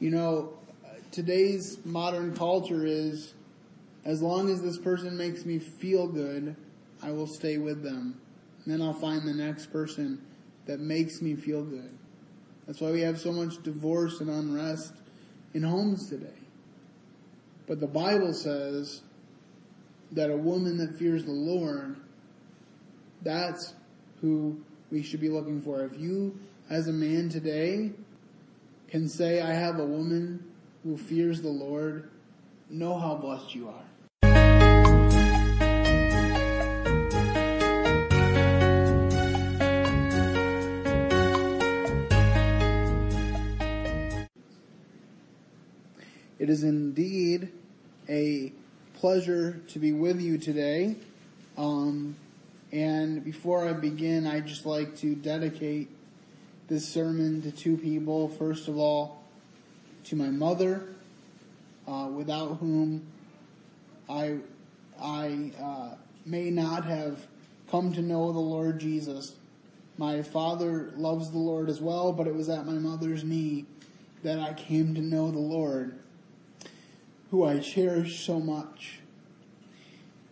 You 0.00 0.10
know, 0.10 0.52
today's 1.10 1.84
modern 1.84 2.36
culture 2.36 2.86
is 2.86 3.34
as 4.04 4.22
long 4.22 4.48
as 4.48 4.62
this 4.62 4.78
person 4.78 5.16
makes 5.16 5.44
me 5.44 5.58
feel 5.58 6.06
good, 6.06 6.54
I 7.02 7.10
will 7.10 7.26
stay 7.26 7.58
with 7.58 7.82
them. 7.82 8.20
And 8.64 8.72
then 8.72 8.80
I'll 8.80 8.94
find 8.94 9.26
the 9.26 9.34
next 9.34 9.72
person 9.72 10.20
that 10.66 10.78
makes 10.78 11.20
me 11.20 11.34
feel 11.34 11.64
good. 11.64 11.90
That's 12.66 12.80
why 12.80 12.92
we 12.92 13.00
have 13.00 13.18
so 13.18 13.32
much 13.32 13.62
divorce 13.62 14.20
and 14.20 14.30
unrest 14.30 14.92
in 15.54 15.62
homes 15.62 16.08
today. 16.08 16.28
But 17.66 17.80
the 17.80 17.86
Bible 17.86 18.32
says 18.32 19.02
that 20.12 20.30
a 20.30 20.36
woman 20.36 20.76
that 20.78 20.94
fears 20.96 21.24
the 21.24 21.32
Lord, 21.32 21.96
that's 23.22 23.74
who 24.20 24.60
we 24.90 25.02
should 25.02 25.20
be 25.20 25.28
looking 25.28 25.60
for. 25.60 25.82
If 25.84 25.98
you, 25.98 26.38
as 26.70 26.88
a 26.88 26.92
man 26.92 27.28
today, 27.28 27.92
can 28.88 29.08
say, 29.08 29.40
I 29.40 29.52
have 29.52 29.78
a 29.78 29.84
woman 29.84 30.44
who 30.82 30.96
fears 30.96 31.42
the 31.42 31.48
Lord, 31.48 32.08
know 32.70 32.98
how 32.98 33.16
blessed 33.16 33.54
you 33.54 33.68
are. 33.68 33.84
It 46.38 46.48
is 46.48 46.62
indeed 46.62 47.50
a 48.08 48.52
pleasure 48.94 49.60
to 49.68 49.78
be 49.78 49.92
with 49.92 50.20
you 50.20 50.38
today. 50.38 50.96
Um, 51.58 52.16
and 52.72 53.22
before 53.22 53.68
I 53.68 53.74
begin, 53.74 54.26
I'd 54.26 54.46
just 54.46 54.64
like 54.64 54.96
to 54.98 55.14
dedicate 55.14 55.90
this 56.68 56.86
sermon 56.86 57.40
to 57.42 57.50
two 57.50 57.76
people. 57.76 58.28
First 58.28 58.68
of 58.68 58.76
all, 58.76 59.22
to 60.04 60.16
my 60.16 60.28
mother, 60.28 60.86
uh, 61.86 62.08
without 62.12 62.58
whom 62.58 63.06
I, 64.08 64.36
I 65.00 65.52
uh, 65.60 65.94
may 66.26 66.50
not 66.50 66.84
have 66.84 67.26
come 67.70 67.92
to 67.94 68.02
know 68.02 68.32
the 68.32 68.38
Lord 68.38 68.78
Jesus. 68.78 69.34
My 69.96 70.22
father 70.22 70.92
loves 70.96 71.30
the 71.30 71.38
Lord 71.38 71.68
as 71.68 71.80
well, 71.80 72.12
but 72.12 72.26
it 72.26 72.34
was 72.34 72.48
at 72.48 72.66
my 72.66 72.74
mother's 72.74 73.24
knee 73.24 73.64
that 74.22 74.38
I 74.38 74.52
came 74.52 74.94
to 74.94 75.00
know 75.00 75.30
the 75.30 75.38
Lord 75.38 75.98
who 77.30 77.44
I 77.44 77.58
cherish 77.58 78.24
so 78.24 78.40
much. 78.40 79.00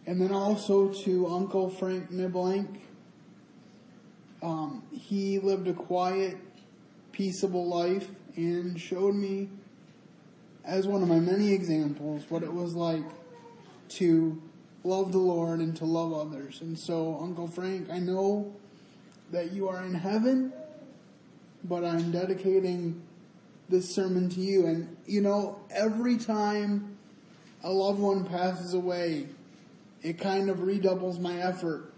And 0.06 0.20
then 0.20 0.32
also 0.32 0.88
to 0.88 1.26
Uncle 1.26 1.68
Frank 1.68 2.10
Nibelink. 2.10 2.80
Um, 4.46 4.84
he 4.92 5.40
lived 5.40 5.66
a 5.66 5.72
quiet, 5.72 6.36
peaceable 7.10 7.66
life 7.66 8.08
and 8.36 8.80
showed 8.80 9.16
me, 9.16 9.48
as 10.64 10.86
one 10.86 11.02
of 11.02 11.08
my 11.08 11.18
many 11.18 11.52
examples, 11.52 12.22
what 12.28 12.44
it 12.44 12.52
was 12.52 12.76
like 12.76 13.02
to 13.88 14.40
love 14.84 15.10
the 15.10 15.18
Lord 15.18 15.58
and 15.58 15.76
to 15.78 15.84
love 15.84 16.12
others. 16.12 16.60
And 16.60 16.78
so, 16.78 17.18
Uncle 17.20 17.48
Frank, 17.48 17.90
I 17.90 17.98
know 17.98 18.54
that 19.32 19.50
you 19.50 19.68
are 19.68 19.84
in 19.84 19.94
heaven, 19.94 20.52
but 21.64 21.84
I'm 21.84 22.12
dedicating 22.12 23.02
this 23.68 23.92
sermon 23.92 24.28
to 24.28 24.40
you. 24.40 24.66
And 24.66 24.96
you 25.06 25.22
know, 25.22 25.58
every 25.70 26.18
time 26.18 26.96
a 27.64 27.72
loved 27.72 27.98
one 27.98 28.24
passes 28.24 28.74
away, 28.74 29.26
it 30.02 30.20
kind 30.20 30.50
of 30.50 30.62
redoubles 30.62 31.18
my 31.18 31.36
effort 31.38 31.92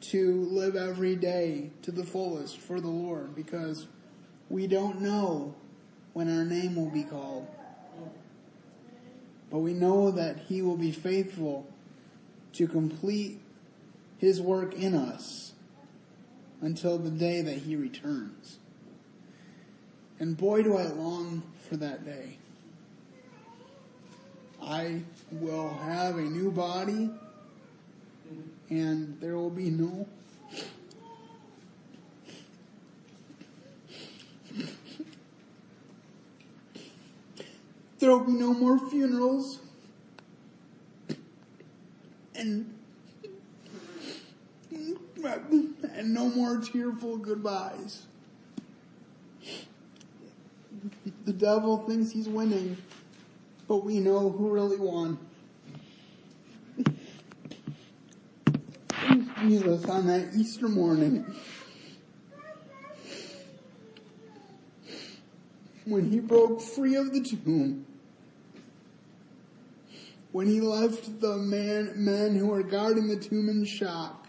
to 0.00 0.44
live 0.50 0.76
every 0.76 1.16
day 1.16 1.70
to 1.82 1.90
the 1.90 2.04
fullest 2.04 2.58
for 2.58 2.80
the 2.80 2.88
Lord 2.88 3.34
because 3.34 3.86
we 4.48 4.66
don't 4.66 5.00
know 5.00 5.54
when 6.12 6.34
our 6.34 6.44
name 6.44 6.76
will 6.76 6.90
be 6.90 7.04
called. 7.04 7.46
But 9.50 9.58
we 9.58 9.72
know 9.72 10.10
that 10.10 10.40
He 10.48 10.62
will 10.62 10.76
be 10.76 10.92
faithful 10.92 11.66
to 12.54 12.68
complete 12.68 13.40
His 14.18 14.40
work 14.40 14.74
in 14.74 14.94
us 14.94 15.52
until 16.60 16.98
the 16.98 17.10
day 17.10 17.40
that 17.40 17.58
He 17.58 17.76
returns. 17.76 18.58
And 20.18 20.36
boy, 20.36 20.62
do 20.62 20.76
I 20.76 20.84
long 20.84 21.42
for 21.68 21.76
that 21.76 22.04
day. 22.04 22.38
I 24.60 25.02
will 25.30 25.68
have 25.68 26.16
a 26.16 26.22
new 26.22 26.50
body 26.50 27.10
and 28.70 29.18
there 29.20 29.36
will 29.36 29.50
be 29.50 29.70
no 29.70 30.06
there 37.98 38.10
will 38.10 38.20
be 38.20 38.32
no 38.32 38.52
more 38.52 38.78
funerals 38.90 39.60
and 42.34 42.74
and 45.94 46.14
no 46.14 46.28
more 46.28 46.58
tearful 46.58 47.16
goodbyes 47.16 48.06
the 51.28 51.34
devil 51.34 51.76
thinks 51.86 52.10
he's 52.10 52.26
winning, 52.26 52.78
but 53.66 53.84
we 53.84 54.00
know 54.00 54.30
who 54.30 54.48
really 54.48 54.78
won. 54.78 55.18
Jesus 59.40 59.84
on 59.84 60.06
that 60.06 60.30
Easter 60.36 60.68
morning. 60.68 61.24
When 65.84 66.10
he 66.10 66.20
broke 66.20 66.60
free 66.60 66.96
of 66.96 67.12
the 67.12 67.22
tomb. 67.22 67.86
When 70.32 70.46
he 70.46 70.60
left 70.60 71.20
the 71.20 71.36
man, 71.36 71.92
men 71.96 72.36
who 72.36 72.48
were 72.48 72.62
guarding 72.62 73.08
the 73.08 73.16
tomb 73.16 73.48
in 73.48 73.64
shock. 73.64 74.26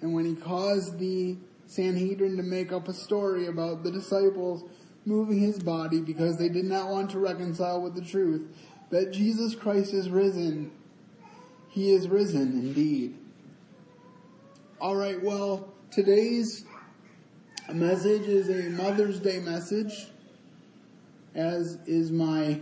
And 0.00 0.12
when 0.12 0.24
he 0.24 0.34
caused 0.34 0.98
the 0.98 1.36
Sanhedrin 1.66 2.36
to 2.36 2.42
make 2.42 2.72
up 2.72 2.88
a 2.88 2.92
story 2.92 3.46
about 3.46 3.82
the 3.82 3.90
disciples 3.90 4.64
moving 5.06 5.38
his 5.38 5.58
body 5.58 6.00
because 6.00 6.36
they 6.36 6.48
did 6.48 6.64
not 6.64 6.88
want 6.88 7.10
to 7.10 7.18
reconcile 7.18 7.80
with 7.80 7.94
the 7.94 8.02
truth 8.02 8.42
that 8.90 9.12
Jesus 9.12 9.54
Christ 9.54 9.94
is 9.94 10.08
risen. 10.08 10.70
He 11.74 11.90
is 11.90 12.06
risen 12.06 12.52
indeed. 12.52 13.16
Alright, 14.80 15.20
well, 15.24 15.74
today's 15.90 16.64
message 17.72 18.28
is 18.28 18.48
a 18.48 18.70
Mother's 18.70 19.18
Day 19.18 19.40
message, 19.40 20.06
as 21.34 21.78
is 21.84 22.12
my 22.12 22.60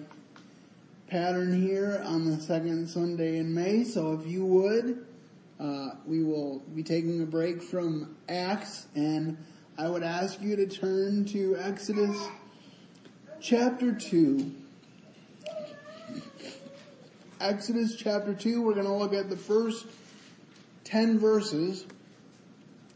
pattern 1.08 1.52
here 1.52 2.02
on 2.06 2.24
the 2.24 2.40
second 2.40 2.88
Sunday 2.88 3.36
in 3.36 3.52
May. 3.52 3.84
So 3.84 4.14
if 4.14 4.26
you 4.26 4.46
would, 4.46 5.04
uh, 5.60 5.90
we 6.06 6.24
will 6.24 6.60
be 6.74 6.82
taking 6.82 7.20
a 7.20 7.26
break 7.26 7.62
from 7.62 8.16
Acts, 8.30 8.86
and 8.94 9.36
I 9.76 9.90
would 9.90 10.02
ask 10.02 10.40
you 10.40 10.56
to 10.56 10.66
turn 10.66 11.26
to 11.26 11.58
Exodus 11.58 12.16
chapter 13.42 13.92
2. 13.92 14.54
Exodus 17.42 17.96
chapter 17.96 18.34
2, 18.34 18.62
we're 18.62 18.72
going 18.72 18.86
to 18.86 18.92
look 18.92 19.12
at 19.12 19.28
the 19.28 19.36
first 19.36 19.86
10 20.84 21.18
verses, 21.18 21.84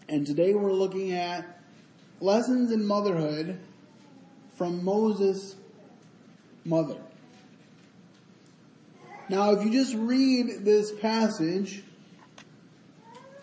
and 0.08 0.24
today 0.24 0.54
we're 0.54 0.70
looking 0.70 1.10
at 1.10 1.60
lessons 2.20 2.70
in 2.70 2.86
motherhood 2.86 3.58
from 4.56 4.84
Moses' 4.84 5.56
mother. 6.64 6.96
Now, 9.28 9.50
if 9.50 9.64
you 9.64 9.72
just 9.72 9.96
read 9.96 10.64
this 10.64 10.92
passage, 10.92 11.82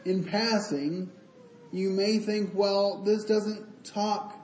in 0.06 0.24
passing, 0.24 1.12
you 1.74 1.90
may 1.90 2.18
think, 2.18 2.52
well, 2.54 3.04
this 3.04 3.26
doesn't 3.26 3.84
talk 3.84 4.40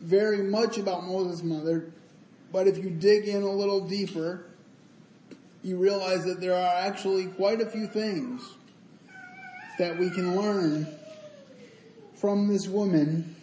very 0.00 0.44
much 0.44 0.78
about 0.78 1.04
Moses' 1.04 1.42
mother, 1.42 1.92
but 2.50 2.66
if 2.66 2.78
you 2.78 2.88
dig 2.88 3.28
in 3.28 3.42
a 3.42 3.50
little 3.50 3.86
deeper, 3.86 4.46
you 5.64 5.78
realize 5.78 6.26
that 6.26 6.42
there 6.42 6.54
are 6.54 6.86
actually 6.86 7.24
quite 7.26 7.62
a 7.62 7.66
few 7.66 7.86
things 7.86 8.42
that 9.78 9.98
we 9.98 10.10
can 10.10 10.36
learn 10.36 10.86
from 12.14 12.46
this 12.46 12.68
woman 12.68 13.34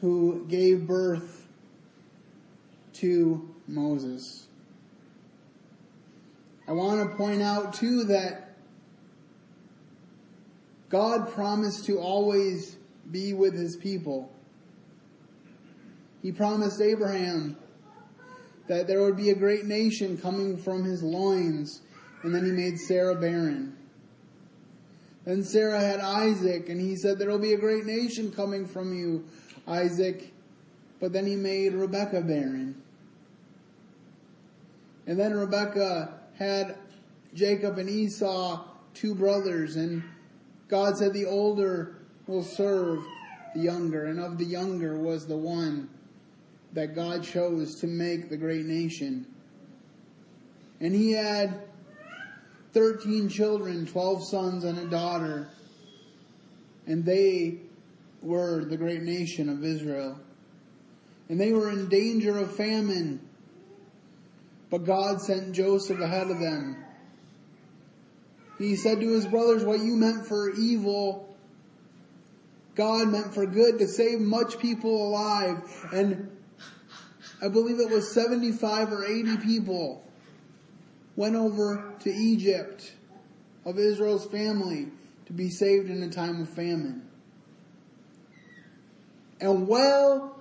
who 0.00 0.46
gave 0.48 0.86
birth 0.86 1.46
to 2.94 3.54
Moses. 3.66 4.46
I 6.66 6.72
want 6.72 7.10
to 7.10 7.16
point 7.16 7.42
out 7.42 7.74
too 7.74 8.04
that 8.04 8.56
God 10.88 11.30
promised 11.34 11.84
to 11.84 11.98
always 11.98 12.76
be 13.10 13.34
with 13.34 13.52
his 13.52 13.76
people. 13.76 14.32
He 16.22 16.32
promised 16.32 16.80
Abraham 16.80 17.58
that 18.68 18.86
there 18.86 19.02
would 19.02 19.16
be 19.16 19.30
a 19.30 19.34
great 19.34 19.64
nation 19.64 20.16
coming 20.18 20.56
from 20.56 20.84
his 20.84 21.02
loins, 21.02 21.80
and 22.22 22.34
then 22.34 22.44
he 22.44 22.52
made 22.52 22.78
Sarah 22.78 23.14
barren. 23.14 23.76
Then 25.24 25.42
Sarah 25.42 25.80
had 25.80 26.00
Isaac, 26.00 26.68
and 26.68 26.80
he 26.80 26.96
said, 26.96 27.18
There 27.18 27.30
will 27.30 27.38
be 27.38 27.54
a 27.54 27.58
great 27.58 27.86
nation 27.86 28.30
coming 28.30 28.66
from 28.66 28.96
you, 28.96 29.24
Isaac. 29.66 30.32
but 31.00 31.12
then 31.12 31.26
he 31.26 31.36
made 31.36 31.74
Rebekah 31.74 32.22
barren. 32.22 32.80
And 35.06 35.18
then 35.18 35.34
Rebekah 35.34 36.20
had 36.34 36.76
Jacob 37.34 37.78
and 37.78 37.88
Esau, 37.88 38.64
two 38.94 39.14
brothers, 39.14 39.76
and 39.76 40.02
God 40.68 40.98
said 40.98 41.14
the 41.14 41.24
older 41.24 41.96
will 42.26 42.42
serve 42.42 43.02
the 43.54 43.60
younger, 43.60 44.06
and 44.06 44.20
of 44.20 44.36
the 44.36 44.44
younger 44.44 44.98
was 44.98 45.26
the 45.26 45.36
one 45.36 45.88
that 46.72 46.94
God 46.94 47.24
chose 47.24 47.80
to 47.80 47.86
make 47.86 48.28
the 48.28 48.36
great 48.36 48.66
nation. 48.66 49.26
And 50.80 50.94
he 50.94 51.12
had 51.12 51.62
13 52.72 53.28
children, 53.28 53.86
12 53.86 54.24
sons 54.28 54.64
and 54.64 54.78
a 54.78 54.86
daughter, 54.86 55.48
and 56.86 57.04
they 57.04 57.58
were 58.22 58.64
the 58.64 58.76
great 58.76 59.02
nation 59.02 59.48
of 59.48 59.64
Israel. 59.64 60.18
And 61.28 61.40
they 61.40 61.52
were 61.52 61.70
in 61.70 61.88
danger 61.88 62.38
of 62.38 62.54
famine, 62.54 63.20
but 64.70 64.84
God 64.84 65.20
sent 65.20 65.52
Joseph 65.52 66.00
ahead 66.00 66.30
of 66.30 66.38
them. 66.38 66.84
He 68.58 68.76
said 68.76 69.00
to 69.00 69.08
his 69.08 69.26
brothers, 69.26 69.64
What 69.64 69.80
you 69.80 69.96
meant 69.96 70.26
for 70.26 70.50
evil, 70.50 71.36
God 72.74 73.08
meant 73.08 73.34
for 73.34 73.46
good 73.46 73.78
to 73.78 73.86
save 73.86 74.20
much 74.20 74.58
people 74.58 75.08
alive. 75.08 75.62
And 75.92 76.30
I 77.40 77.48
believe 77.48 77.78
it 77.78 77.90
was 77.90 78.12
75 78.12 78.92
or 78.92 79.04
80 79.04 79.36
people 79.38 80.04
went 81.14 81.36
over 81.36 81.94
to 82.00 82.10
Egypt 82.10 82.92
of 83.64 83.78
Israel's 83.78 84.26
family 84.26 84.88
to 85.26 85.32
be 85.32 85.50
saved 85.50 85.90
in 85.90 86.02
a 86.02 86.08
time 86.08 86.42
of 86.42 86.48
famine. 86.48 87.02
And 89.40 89.68
while 89.68 90.36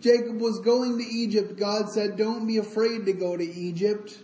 Jacob 0.00 0.40
was 0.40 0.60
going 0.60 0.98
to 0.98 1.04
Egypt, 1.04 1.58
God 1.58 1.90
said, 1.90 2.16
Don't 2.16 2.46
be 2.46 2.58
afraid 2.58 3.06
to 3.06 3.12
go 3.12 3.36
to 3.36 3.44
Egypt, 3.44 4.18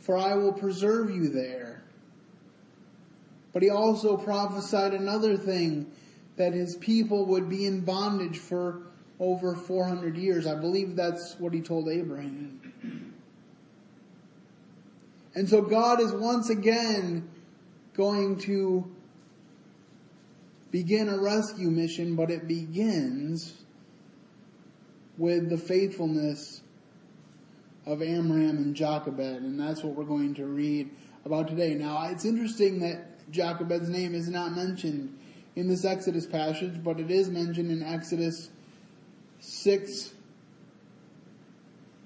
for 0.00 0.16
I 0.16 0.34
will 0.34 0.52
preserve 0.52 1.10
you 1.10 1.28
there. 1.28 1.82
But 3.52 3.62
he 3.62 3.70
also 3.70 4.16
prophesied 4.16 4.94
another 4.94 5.36
thing 5.36 5.90
that 6.36 6.52
his 6.52 6.76
people 6.76 7.26
would 7.26 7.48
be 7.48 7.66
in 7.66 7.80
bondage 7.80 8.38
for 8.38 8.82
over 9.20 9.54
400 9.54 10.16
years. 10.16 10.46
I 10.46 10.54
believe 10.54 10.96
that's 10.96 11.36
what 11.38 11.52
he 11.52 11.60
told 11.60 11.88
Abraham. 11.88 13.14
And 15.34 15.48
so 15.48 15.62
God 15.62 16.00
is 16.00 16.12
once 16.12 16.50
again 16.50 17.28
going 17.94 18.38
to 18.40 18.90
begin 20.70 21.08
a 21.08 21.18
rescue 21.18 21.70
mission, 21.70 22.16
but 22.16 22.30
it 22.30 22.48
begins 22.48 23.54
with 25.18 25.50
the 25.50 25.58
faithfulness 25.58 26.62
of 27.86 28.02
Amram 28.02 28.58
and 28.58 28.74
Jochebed, 28.74 29.42
and 29.42 29.60
that's 29.60 29.82
what 29.82 29.94
we're 29.94 30.04
going 30.04 30.34
to 30.34 30.46
read 30.46 30.90
about 31.24 31.48
today. 31.48 31.74
Now, 31.74 32.08
it's 32.10 32.24
interesting 32.24 32.80
that 32.80 33.30
Jochebed's 33.30 33.88
name 33.88 34.14
is 34.14 34.28
not 34.28 34.52
mentioned 34.54 35.18
in 35.54 35.68
this 35.68 35.84
Exodus 35.84 36.26
passage, 36.26 36.82
but 36.82 36.98
it 36.98 37.10
is 37.10 37.28
mentioned 37.28 37.70
in 37.70 37.82
Exodus 37.82 38.48
6, 39.40 40.14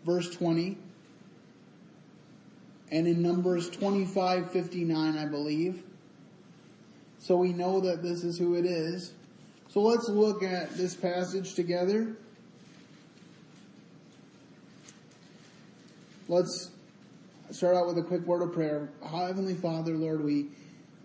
verse 0.04 0.30
20, 0.30 0.76
and 2.90 3.06
in 3.06 3.22
Numbers 3.22 3.70
25, 3.70 4.50
59, 4.50 5.18
I 5.18 5.26
believe. 5.26 5.82
So 7.18 7.36
we 7.36 7.52
know 7.52 7.80
that 7.80 8.02
this 8.02 8.24
is 8.24 8.38
who 8.38 8.54
it 8.54 8.64
is. 8.64 9.12
So 9.68 9.80
let's 9.80 10.08
look 10.08 10.42
at 10.42 10.70
this 10.76 10.94
passage 10.94 11.54
together. 11.54 12.16
Let's 16.28 16.70
start 17.50 17.76
out 17.76 17.86
with 17.86 17.98
a 17.98 18.02
quick 18.02 18.22
word 18.26 18.42
of 18.42 18.52
prayer. 18.52 18.88
Heavenly 19.02 19.54
Father, 19.54 19.94
Lord, 19.94 20.24
we 20.24 20.46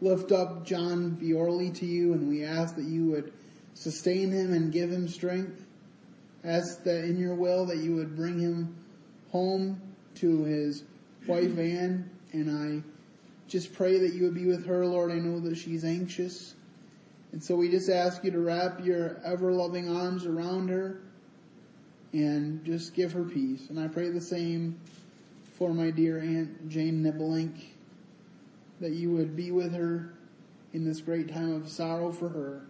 lift 0.01 0.31
up 0.31 0.65
John 0.65 1.11
Biorley 1.11 1.69
to 1.71 1.85
you 1.85 2.13
and 2.13 2.27
we 2.27 2.43
ask 2.43 2.75
that 2.75 2.85
you 2.85 3.05
would 3.11 3.31
sustain 3.75 4.31
him 4.31 4.51
and 4.51 4.73
give 4.73 4.91
him 4.91 5.07
strength. 5.07 5.63
Ask 6.43 6.83
that 6.83 7.05
in 7.05 7.17
your 7.17 7.35
will 7.35 7.65
that 7.67 7.77
you 7.77 7.95
would 7.95 8.15
bring 8.15 8.39
him 8.39 8.75
home 9.31 9.79
to 10.15 10.43
his 10.43 10.83
wife 11.27 11.57
Anne 11.57 12.09
and 12.33 12.49
I 12.49 12.83
just 13.47 13.73
pray 13.73 13.99
that 13.99 14.13
you 14.13 14.23
would 14.23 14.33
be 14.33 14.45
with 14.45 14.65
her, 14.65 14.85
Lord. 14.85 15.11
I 15.11 15.15
know 15.15 15.39
that 15.41 15.57
she's 15.57 15.83
anxious. 15.83 16.55
And 17.31 17.43
so 17.43 17.55
we 17.55 17.69
just 17.69 17.89
ask 17.89 18.23
you 18.23 18.31
to 18.31 18.39
wrap 18.39 18.83
your 18.83 19.21
ever 19.23 19.51
loving 19.51 19.95
arms 19.95 20.25
around 20.25 20.69
her 20.69 21.01
and 22.13 22.63
just 22.65 22.93
give 22.93 23.11
her 23.11 23.23
peace. 23.23 23.69
And 23.69 23.79
I 23.79 23.87
pray 23.87 24.09
the 24.09 24.21
same 24.21 24.79
for 25.57 25.73
my 25.73 25.91
dear 25.91 26.19
Aunt 26.19 26.69
Jane 26.69 27.03
Nibelink 27.03 27.61
that 28.81 28.93
you 28.93 29.11
would 29.11 29.35
be 29.35 29.51
with 29.51 29.73
her 29.73 30.13
in 30.73 30.83
this 30.83 30.99
great 31.01 31.31
time 31.31 31.53
of 31.53 31.69
sorrow 31.69 32.11
for 32.11 32.29
her. 32.29 32.63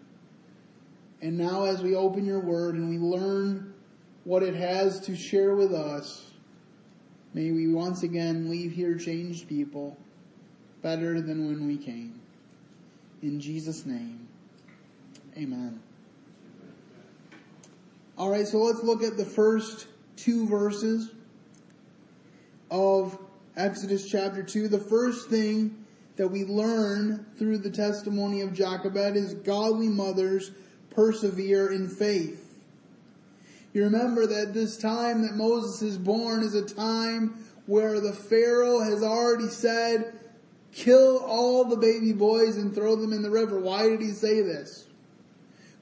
And 1.21 1.37
now 1.37 1.63
as 1.63 1.81
we 1.81 1.95
open 1.95 2.25
your 2.25 2.41
word 2.41 2.75
and 2.75 2.89
we 2.89 2.97
learn 2.97 3.73
what 4.25 4.43
it 4.43 4.55
has 4.55 4.99
to 5.01 5.15
share 5.15 5.55
with 5.55 5.73
us, 5.73 6.31
may 7.33 7.51
we 7.51 7.73
once 7.73 8.03
again 8.03 8.49
leave 8.49 8.73
here 8.73 8.95
changed 8.95 9.47
people, 9.47 9.97
better 10.81 11.21
than 11.21 11.47
when 11.47 11.65
we 11.65 11.77
came. 11.77 12.19
In 13.21 13.39
Jesus' 13.39 13.85
name, 13.85 14.27
amen. 15.37 15.79
Alright, 18.17 18.47
so 18.47 18.57
let's 18.57 18.83
look 18.83 19.01
at 19.01 19.15
the 19.15 19.25
first 19.25 19.87
two 20.17 20.47
verses 20.47 21.11
of 22.69 23.17
Exodus 23.55 24.09
chapter 24.09 24.43
2. 24.43 24.67
The 24.67 24.79
first 24.79 25.29
thing 25.29 25.80
that 26.17 26.27
we 26.27 26.43
learn 26.43 27.25
through 27.37 27.59
the 27.59 27.71
testimony 27.71 28.41
of 28.41 28.53
Jochebed 28.53 29.15
is 29.15 29.33
godly 29.33 29.87
mothers 29.87 30.51
persevere 30.89 31.71
in 31.71 31.87
faith. 31.87 32.47
You 33.73 33.83
remember 33.85 34.27
that 34.27 34.53
this 34.53 34.77
time 34.77 35.21
that 35.21 35.35
Moses 35.35 35.81
is 35.81 35.97
born 35.97 36.43
is 36.43 36.55
a 36.55 36.65
time 36.65 37.45
where 37.65 38.01
the 38.01 38.13
Pharaoh 38.13 38.81
has 38.81 39.01
already 39.01 39.47
said, 39.47 40.13
kill 40.73 41.19
all 41.19 41.63
the 41.65 41.77
baby 41.77 42.11
boys 42.11 42.57
and 42.57 42.75
throw 42.75 42.95
them 42.95 43.13
in 43.13 43.21
the 43.21 43.29
river. 43.29 43.59
Why 43.59 43.87
did 43.87 44.01
he 44.01 44.11
say 44.11 44.41
this? 44.41 44.87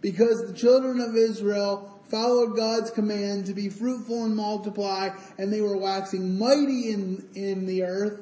Because 0.02 0.46
the 0.46 0.54
children 0.54 1.00
of 1.00 1.16
Israel 1.16 2.00
followed 2.10 2.56
God's 2.56 2.92
command 2.92 3.46
to 3.46 3.54
be 3.54 3.70
fruitful 3.70 4.26
and 4.26 4.36
multiply, 4.36 5.10
and 5.38 5.52
they 5.52 5.62
were 5.62 5.78
waxing 5.78 6.38
mighty 6.38 6.92
in, 6.92 7.28
in 7.36 7.66
the 7.66 7.84
earth. 7.84 8.20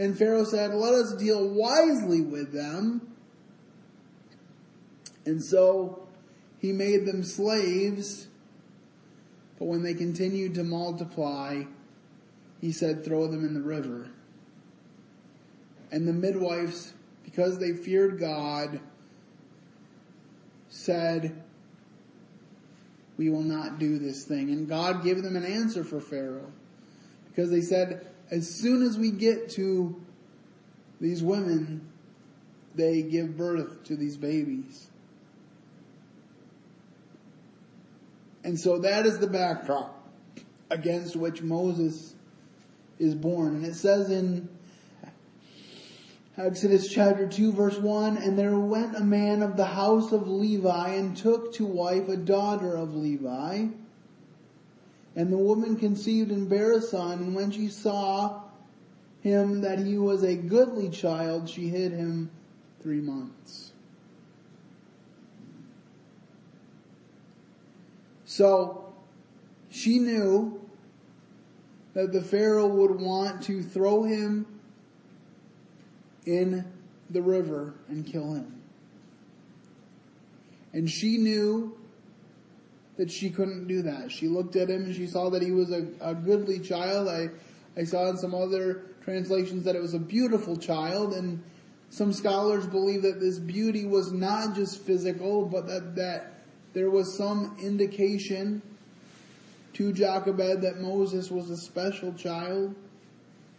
And 0.00 0.16
Pharaoh 0.16 0.44
said, 0.44 0.72
let 0.72 0.94
us 0.94 1.12
deal 1.12 1.46
wisely 1.46 2.22
with 2.22 2.54
them. 2.54 3.14
And 5.26 5.44
so 5.44 6.08
he 6.58 6.72
made 6.72 7.04
them 7.04 7.22
slaves, 7.22 8.26
but 9.58 9.66
when 9.66 9.82
they 9.82 9.92
continued 9.92 10.54
to 10.54 10.64
multiply, 10.64 11.64
he 12.62 12.72
said, 12.72 13.04
throw 13.04 13.26
them 13.26 13.44
in 13.44 13.52
the 13.52 13.60
river. 13.60 14.08
And 15.92 16.08
the 16.08 16.14
midwives, 16.14 16.94
because 17.22 17.58
they 17.58 17.74
feared 17.74 18.18
God, 18.18 18.80
said, 20.70 21.42
we 23.18 23.28
will 23.28 23.42
not 23.42 23.78
do 23.78 23.98
this 23.98 24.24
thing. 24.24 24.48
And 24.48 24.66
God 24.66 25.04
gave 25.04 25.22
them 25.22 25.36
an 25.36 25.44
answer 25.44 25.84
for 25.84 26.00
Pharaoh. 26.00 26.50
Because 27.28 27.50
they 27.50 27.60
said, 27.60 28.09
as 28.30 28.48
soon 28.48 28.82
as 28.82 28.96
we 28.96 29.10
get 29.10 29.50
to 29.50 30.00
these 31.00 31.22
women, 31.22 31.90
they 32.74 33.02
give 33.02 33.36
birth 33.36 33.84
to 33.84 33.96
these 33.96 34.16
babies. 34.16 34.88
And 38.44 38.58
so 38.58 38.78
that 38.78 39.06
is 39.06 39.18
the 39.18 39.26
backdrop 39.26 40.08
against 40.70 41.16
which 41.16 41.42
Moses 41.42 42.14
is 42.98 43.14
born. 43.14 43.56
And 43.56 43.66
it 43.66 43.74
says 43.74 44.10
in 44.10 44.48
Exodus 46.38 46.88
chapter 46.88 47.26
2 47.26 47.52
verse 47.52 47.76
1, 47.76 48.16
And 48.16 48.38
there 48.38 48.58
went 48.58 48.96
a 48.96 49.04
man 49.04 49.42
of 49.42 49.56
the 49.56 49.66
house 49.66 50.12
of 50.12 50.28
Levi 50.28 50.94
and 50.94 51.16
took 51.16 51.52
to 51.54 51.66
wife 51.66 52.08
a 52.08 52.16
daughter 52.16 52.76
of 52.76 52.94
Levi. 52.94 53.66
And 55.20 55.30
the 55.30 55.36
woman 55.36 55.76
conceived 55.76 56.30
and 56.30 56.48
bare 56.48 56.72
a 56.72 56.80
son, 56.80 57.18
and 57.18 57.34
when 57.34 57.50
she 57.50 57.68
saw 57.68 58.40
him 59.20 59.60
that 59.60 59.78
he 59.78 59.98
was 59.98 60.22
a 60.22 60.34
goodly 60.34 60.88
child, 60.88 61.46
she 61.46 61.68
hid 61.68 61.92
him 61.92 62.30
three 62.80 63.02
months. 63.02 63.72
So, 68.24 68.94
she 69.68 69.98
knew 69.98 70.58
that 71.92 72.14
the 72.14 72.22
Pharaoh 72.22 72.68
would 72.68 72.98
want 72.98 73.42
to 73.42 73.62
throw 73.62 74.04
him 74.04 74.46
in 76.24 76.64
the 77.10 77.20
river 77.20 77.74
and 77.88 78.06
kill 78.06 78.32
him. 78.32 78.62
And 80.72 80.88
she 80.88 81.18
knew 81.18 81.76
that 83.00 83.10
she 83.10 83.30
couldn't 83.30 83.66
do 83.66 83.80
that. 83.80 84.12
She 84.12 84.28
looked 84.28 84.56
at 84.56 84.68
him 84.68 84.84
and 84.84 84.94
she 84.94 85.06
saw 85.06 85.30
that 85.30 85.40
he 85.40 85.52
was 85.52 85.72
a, 85.72 85.86
a 86.02 86.14
goodly 86.14 86.58
child. 86.58 87.08
I, 87.08 87.30
I 87.74 87.84
saw 87.84 88.10
in 88.10 88.18
some 88.18 88.34
other 88.34 88.82
translations 89.04 89.64
that 89.64 89.74
it 89.74 89.80
was 89.80 89.94
a 89.94 89.98
beautiful 89.98 90.54
child 90.54 91.14
and 91.14 91.42
some 91.88 92.12
scholars 92.12 92.66
believe 92.66 93.00
that 93.00 93.18
this 93.18 93.38
beauty 93.38 93.86
was 93.86 94.12
not 94.12 94.54
just 94.54 94.82
physical, 94.82 95.46
but 95.46 95.66
that, 95.66 95.96
that 95.96 96.42
there 96.74 96.90
was 96.90 97.16
some 97.16 97.56
indication 97.62 98.60
to 99.72 99.94
Jochebed 99.94 100.60
that 100.60 100.82
Moses 100.82 101.30
was 101.30 101.48
a 101.48 101.56
special 101.56 102.12
child 102.12 102.74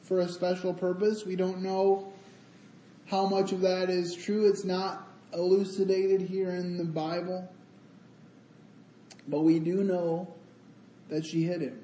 for 0.03 0.19
a 0.19 0.29
special 0.29 0.71
purpose. 0.71 1.25
We 1.25 1.35
don't 1.35 1.63
know 1.63 2.13
how 3.07 3.25
much 3.25 3.53
of 3.53 3.61
that 3.61 3.89
is 3.89 4.13
true. 4.13 4.47
It's 4.47 4.65
not 4.65 5.07
elucidated 5.33 6.21
here 6.21 6.51
in 6.51 6.77
the 6.77 6.85
Bible. 6.85 7.49
But 9.31 9.41
we 9.41 9.59
do 9.59 9.85
know 9.85 10.27
that 11.07 11.25
she 11.25 11.43
hid 11.43 11.61
him. 11.61 11.79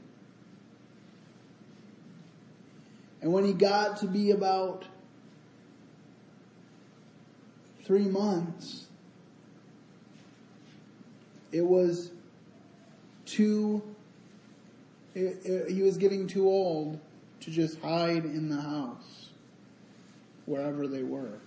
And 3.22 3.32
when 3.32 3.46
he 3.46 3.54
got 3.54 3.98
to 4.02 4.08
be 4.08 4.32
about 4.32 4.86
three 7.86 8.06
months, 8.06 8.88
it 11.54 11.66
was 11.66 12.12
too, 13.26 13.82
it, 15.16 15.46
it, 15.46 15.72
he 15.72 15.82
was 15.84 15.96
getting 15.96 16.28
too 16.28 16.46
old 16.48 17.00
to 17.40 17.50
just 17.50 17.80
hide 17.80 18.26
in 18.26 18.50
the 18.50 18.62
house 18.62 19.30
wherever 20.46 20.86
they 20.86 21.04
were. 21.04 21.40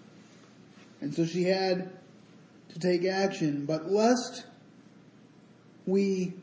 And 1.02 1.14
so 1.14 1.26
she 1.26 1.44
had 1.44 1.90
to 2.70 2.78
take 2.78 3.04
action, 3.04 3.66
but 3.66 3.90
lest 3.90 4.46
we 5.86 6.34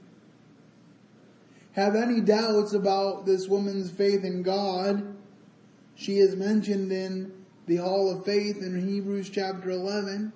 have 1.74 1.96
any 1.96 2.22
doubts 2.22 2.74
about 2.74 3.26
this 3.26 3.48
woman's 3.48 3.92
faith 3.92 4.24
in 4.24 4.42
God, 4.42 5.16
she 5.96 6.18
is 6.18 6.36
mentioned 6.36 6.92
in 6.92 7.32
the 7.66 7.78
Hall 7.78 8.10
of 8.10 8.26
Faith 8.26 8.62
in 8.62 8.88
Hebrews 8.88 9.30
chapter 9.30 9.70
11. 9.70 10.34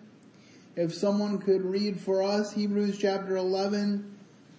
If 0.76 0.94
someone 0.94 1.40
could 1.40 1.64
read 1.64 2.00
for 2.00 2.24
us 2.24 2.54
Hebrews 2.54 2.98
chapter 2.98 3.38
11 3.38 4.12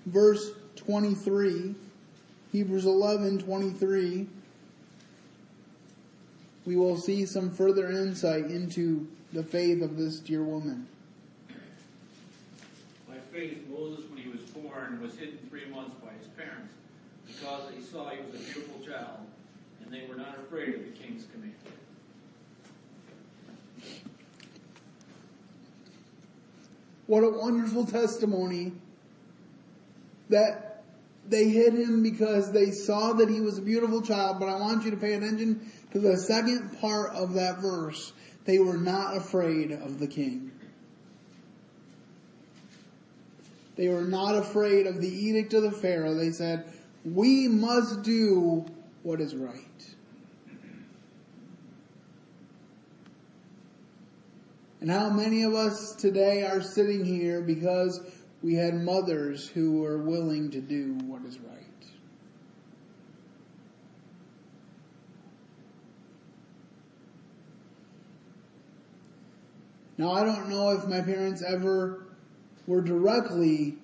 verse 0.06 0.50
23. 0.76 1.74
Hebrews 2.52 2.84
11, 2.84 3.38
23. 3.38 4.26
We 6.64 6.76
will 6.76 6.96
see 6.96 7.26
some 7.26 7.50
further 7.50 7.90
insight 7.90 8.46
into 8.46 9.08
the 9.32 9.42
faith 9.42 9.82
of 9.82 9.96
this 9.96 10.18
dear 10.20 10.42
woman. 10.42 10.86
By 13.08 13.16
faith, 13.32 13.64
Moses, 13.70 14.04
born, 14.72 15.00
was 15.00 15.16
hidden 15.16 15.38
three 15.48 15.66
months 15.66 15.94
by 16.02 16.12
his 16.18 16.28
parents, 16.28 16.72
because 17.26 17.70
they 17.70 17.80
saw 17.80 18.08
he 18.10 18.20
was 18.22 18.34
a 18.34 18.44
beautiful 18.44 18.80
child, 18.80 19.18
and 19.84 19.92
they 19.92 20.06
were 20.06 20.16
not 20.16 20.38
afraid 20.38 20.74
of 20.74 20.84
the 20.84 20.90
king's 20.90 21.26
command. 21.26 21.54
What 27.06 27.24
a 27.24 27.30
wonderful 27.30 27.84
testimony 27.84 28.72
that 30.30 30.82
they 31.28 31.48
hid 31.48 31.74
him 31.74 32.02
because 32.02 32.52
they 32.52 32.70
saw 32.70 33.12
that 33.14 33.28
he 33.28 33.40
was 33.40 33.58
a 33.58 33.62
beautiful 33.62 34.00
child, 34.02 34.40
but 34.40 34.48
I 34.48 34.58
want 34.58 34.84
you 34.84 34.92
to 34.92 34.96
pay 34.96 35.12
attention 35.12 35.70
to 35.92 35.98
the 35.98 36.16
second 36.16 36.80
part 36.80 37.14
of 37.14 37.34
that 37.34 37.58
verse. 37.58 38.12
They 38.44 38.58
were 38.58 38.78
not 38.78 39.16
afraid 39.16 39.72
of 39.72 39.98
the 39.98 40.06
king. 40.06 40.51
They 43.76 43.88
were 43.88 44.02
not 44.02 44.34
afraid 44.36 44.86
of 44.86 45.00
the 45.00 45.08
edict 45.08 45.54
of 45.54 45.62
the 45.62 45.70
Pharaoh. 45.70 46.14
They 46.14 46.30
said, 46.30 46.64
we 47.04 47.48
must 47.48 48.02
do 48.02 48.66
what 49.02 49.20
is 49.20 49.34
right. 49.34 49.56
And 54.80 54.90
how 54.90 55.10
many 55.10 55.44
of 55.44 55.54
us 55.54 55.94
today 55.94 56.44
are 56.44 56.60
sitting 56.60 57.04
here 57.04 57.40
because 57.40 58.00
we 58.42 58.54
had 58.54 58.74
mothers 58.74 59.46
who 59.46 59.80
were 59.80 59.98
willing 59.98 60.50
to 60.50 60.60
do 60.60 60.94
what 61.06 61.24
is 61.24 61.38
right? 61.38 61.62
Now 69.96 70.10
I 70.12 70.24
don't 70.24 70.48
know 70.48 70.70
if 70.70 70.88
my 70.88 71.00
parents 71.00 71.42
ever 71.42 72.11
were 72.66 72.80
directly 72.80 73.76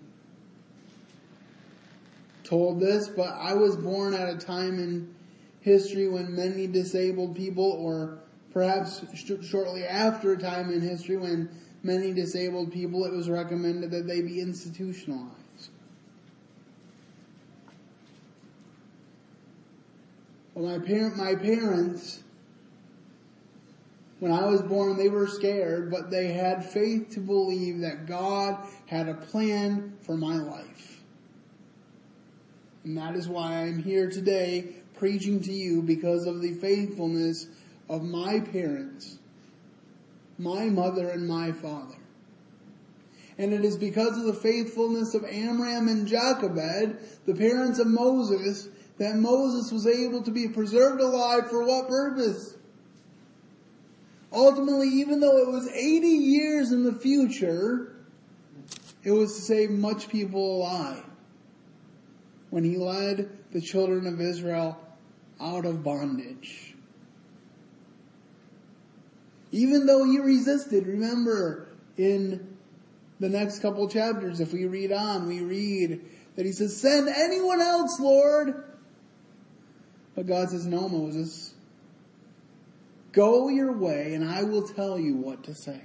told 2.45 2.81
this, 2.81 3.09
but 3.09 3.29
I 3.29 3.55
was 3.55 3.77
born 3.77 4.15
at 4.15 4.29
a 4.29 4.39
time 4.39 4.79
in 4.79 5.15
history 5.61 6.09
when 6.09 6.35
many 6.35 6.67
disabled 6.67 7.37
people, 7.37 7.65
or 7.65 8.19
perhaps 8.53 9.05
sh- 9.15 9.33
shortly 9.43 9.85
after 9.85 10.33
a 10.33 10.39
time 10.39 10.71
in 10.71 10.81
history 10.81 11.17
when 11.17 11.51
many 11.83 12.13
disabled 12.13 12.73
people, 12.73 13.05
it 13.05 13.13
was 13.13 13.29
recommended 13.29 13.91
that 13.91 14.07
they 14.07 14.23
be 14.23 14.41
institutionalized. 14.41 15.35
Well, 20.55 20.79
my 20.79 20.85
parent, 20.85 21.17
my 21.17 21.35
parents, 21.35 22.23
when 24.21 24.33
I 24.33 24.47
was 24.47 24.63
born, 24.63 24.97
they 24.97 25.09
were 25.09 25.29
scared, 25.29 25.91
but 25.91 26.11
they 26.11 26.33
had 26.33 26.65
faith 26.65 27.11
to 27.11 27.21
believe 27.21 27.81
that 27.81 28.07
God 28.07 28.59
had 28.87 29.09
a 29.09 29.15
plan 29.15 29.97
for 30.01 30.17
my 30.17 30.37
life. 30.37 31.03
And 32.85 32.97
that 32.97 33.15
is 33.15 33.29
why 33.29 33.63
I'm 33.63 33.83
here 33.83 34.11
today 34.11 34.75
preaching 34.95 35.41
to 35.43 35.53
you 35.53 35.83
because 35.83 36.27
of 36.27 36.41
the 36.41 36.55
faithfulness 36.55 37.47
of 37.89 38.03
my 38.03 38.41
parents, 38.41 39.19
my 40.39 40.65
mother 40.65 41.11
and 41.11 41.27
my 41.27 41.53
father. 41.53 41.95
And 43.39 43.53
it 43.53 43.65
is 43.65 43.77
because 43.77 44.19
of 44.19 44.25
the 44.25 44.35
faithfulness 44.35 45.15
of 45.15 45.25
Amram 45.25 45.87
and 45.87 46.09
Jochebed, 46.09 46.99
the 47.25 47.35
parents 47.35 47.79
of 47.79 47.87
Moses, 47.87 48.69
that 48.99 49.15
Moses 49.15 49.71
was 49.71 49.87
able 49.87 50.23
to 50.23 50.33
be 50.33 50.49
preserved 50.49 51.01
alive 51.01 51.49
for 51.49 51.65
what 51.65 51.87
purpose? 51.87 52.58
Ultimately, 54.33 54.89
even 54.89 55.21
though 55.21 55.39
it 55.39 55.49
was 55.49 55.69
80 55.69 56.07
years 56.07 56.73
in 56.73 56.85
the 56.85 56.93
future, 56.93 57.97
it 59.03 59.11
was 59.11 59.35
to 59.37 59.43
save 59.43 59.71
much 59.71 60.09
people 60.09 60.57
alive 60.57 61.05
when 62.51 62.65
he 62.65 62.77
led 62.77 63.31
the 63.53 63.61
children 63.61 64.07
of 64.07 64.21
Israel 64.21 64.79
out 65.41 65.65
of 65.65 65.83
bondage. 65.83 66.75
Even 69.51 69.87
though 69.87 70.05
he 70.05 70.19
resisted, 70.19 70.87
remember 70.87 71.69
in 71.97 72.57
the 73.21 73.29
next 73.29 73.61
couple 73.61 73.89
chapters, 73.89 74.41
if 74.41 74.53
we 74.53 74.67
read 74.67 74.93
on, 74.93 75.27
we 75.27 75.41
read 75.41 76.05
that 76.37 76.45
he 76.45 76.53
says, 76.53 76.81
send 76.81 77.09
anyone 77.09 77.61
else, 77.61 77.99
Lord. 77.99 78.63
But 80.15 80.27
God 80.27 80.51
says, 80.51 80.67
no, 80.67 80.89
Moses. 80.89 81.48
Go 83.19 83.49
your 83.49 83.73
way 83.73 84.15
and 84.15 84.25
I 84.25 84.45
will 84.45 84.63
tell 84.63 84.97
you 84.97 85.17
what 85.17 85.43
to 85.43 85.53
say. 85.53 85.81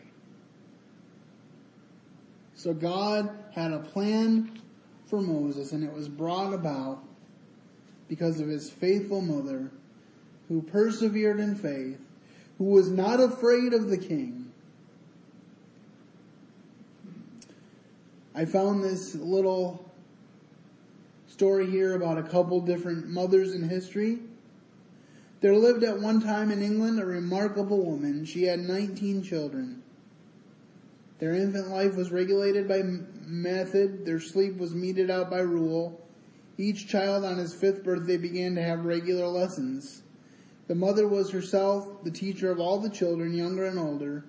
So 2.53 2.75
God 2.75 3.27
had 3.55 3.71
a 3.71 3.79
plan 3.79 4.61
for 5.07 5.19
Moses 5.19 5.71
and 5.71 5.83
it 5.83 5.91
was 5.91 6.07
brought 6.07 6.53
about 6.53 7.03
because 8.07 8.39
of 8.39 8.47
his 8.47 8.69
faithful 8.69 9.19
mother 9.19 9.71
who 10.47 10.61
persevered 10.61 11.39
in 11.39 11.55
faith, 11.55 11.99
who 12.59 12.65
was 12.65 12.91
not 12.91 13.19
afraid 13.19 13.73
of 13.73 13.89
the 13.89 13.97
king. 13.97 14.51
I 18.35 18.45
found 18.45 18.83
this 18.83 19.15
little 19.15 19.91
story 21.25 21.67
here 21.67 21.95
about 21.95 22.19
a 22.19 22.23
couple 22.23 22.61
different 22.61 23.07
mothers 23.07 23.55
in 23.55 23.67
history. 23.67 24.19
There 25.43 25.57
lived 25.57 25.83
at 25.83 25.99
one 25.99 26.21
time 26.21 26.51
in 26.51 26.61
England 26.61 27.01
a 27.01 27.05
remarkable 27.05 27.83
woman. 27.83 28.23
She 28.23 28.43
had 28.43 28.61
19 28.61 29.23
children. 29.23 29.83
Their 31.19 31.33
infant 31.33 31.67
life 31.67 31.97
was 31.97 32.13
regulated 32.13 32.65
by 32.65 32.83
method. 33.25 34.05
Their 34.05 34.21
sleep 34.21 34.57
was 34.57 34.73
meted 34.73 35.11
out 35.11 35.29
by 35.29 35.39
rule. 35.39 36.01
Each 36.57 36.87
child 36.87 37.25
on 37.25 37.39
his 37.39 37.53
fifth 37.53 37.83
birthday 37.83 38.15
began 38.15 38.55
to 38.55 38.61
have 38.61 38.85
regular 38.85 39.27
lessons. 39.27 40.03
The 40.67 40.75
mother 40.75 41.09
was 41.09 41.31
herself 41.31 42.05
the 42.05 42.11
teacher 42.11 42.49
of 42.49 42.61
all 42.61 42.79
the 42.79 42.89
children, 42.89 43.33
younger 43.33 43.65
and 43.65 43.77
older. 43.77 44.23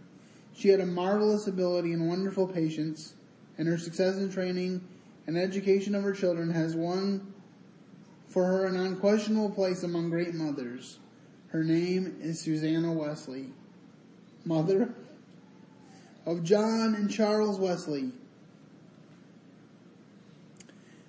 She 0.52 0.70
had 0.70 0.80
a 0.80 0.86
marvelous 0.86 1.46
ability 1.46 1.92
and 1.92 2.08
wonderful 2.08 2.48
patience, 2.48 3.14
and 3.56 3.68
her 3.68 3.78
success 3.78 4.16
in 4.16 4.32
training 4.32 4.80
and 5.28 5.38
education 5.38 5.94
of 5.94 6.02
her 6.02 6.12
children 6.12 6.50
has 6.50 6.74
won 6.74 7.32
for 8.26 8.46
her 8.46 8.66
an 8.66 8.74
unquestionable 8.74 9.50
place 9.50 9.84
among 9.84 10.10
great 10.10 10.34
mothers. 10.34 10.98
Her 11.54 11.62
name 11.62 12.16
is 12.20 12.40
Susanna 12.40 12.92
Wesley, 12.92 13.46
mother 14.44 14.92
of 16.26 16.42
John 16.42 16.96
and 16.96 17.08
Charles 17.08 17.60
Wesley. 17.60 18.10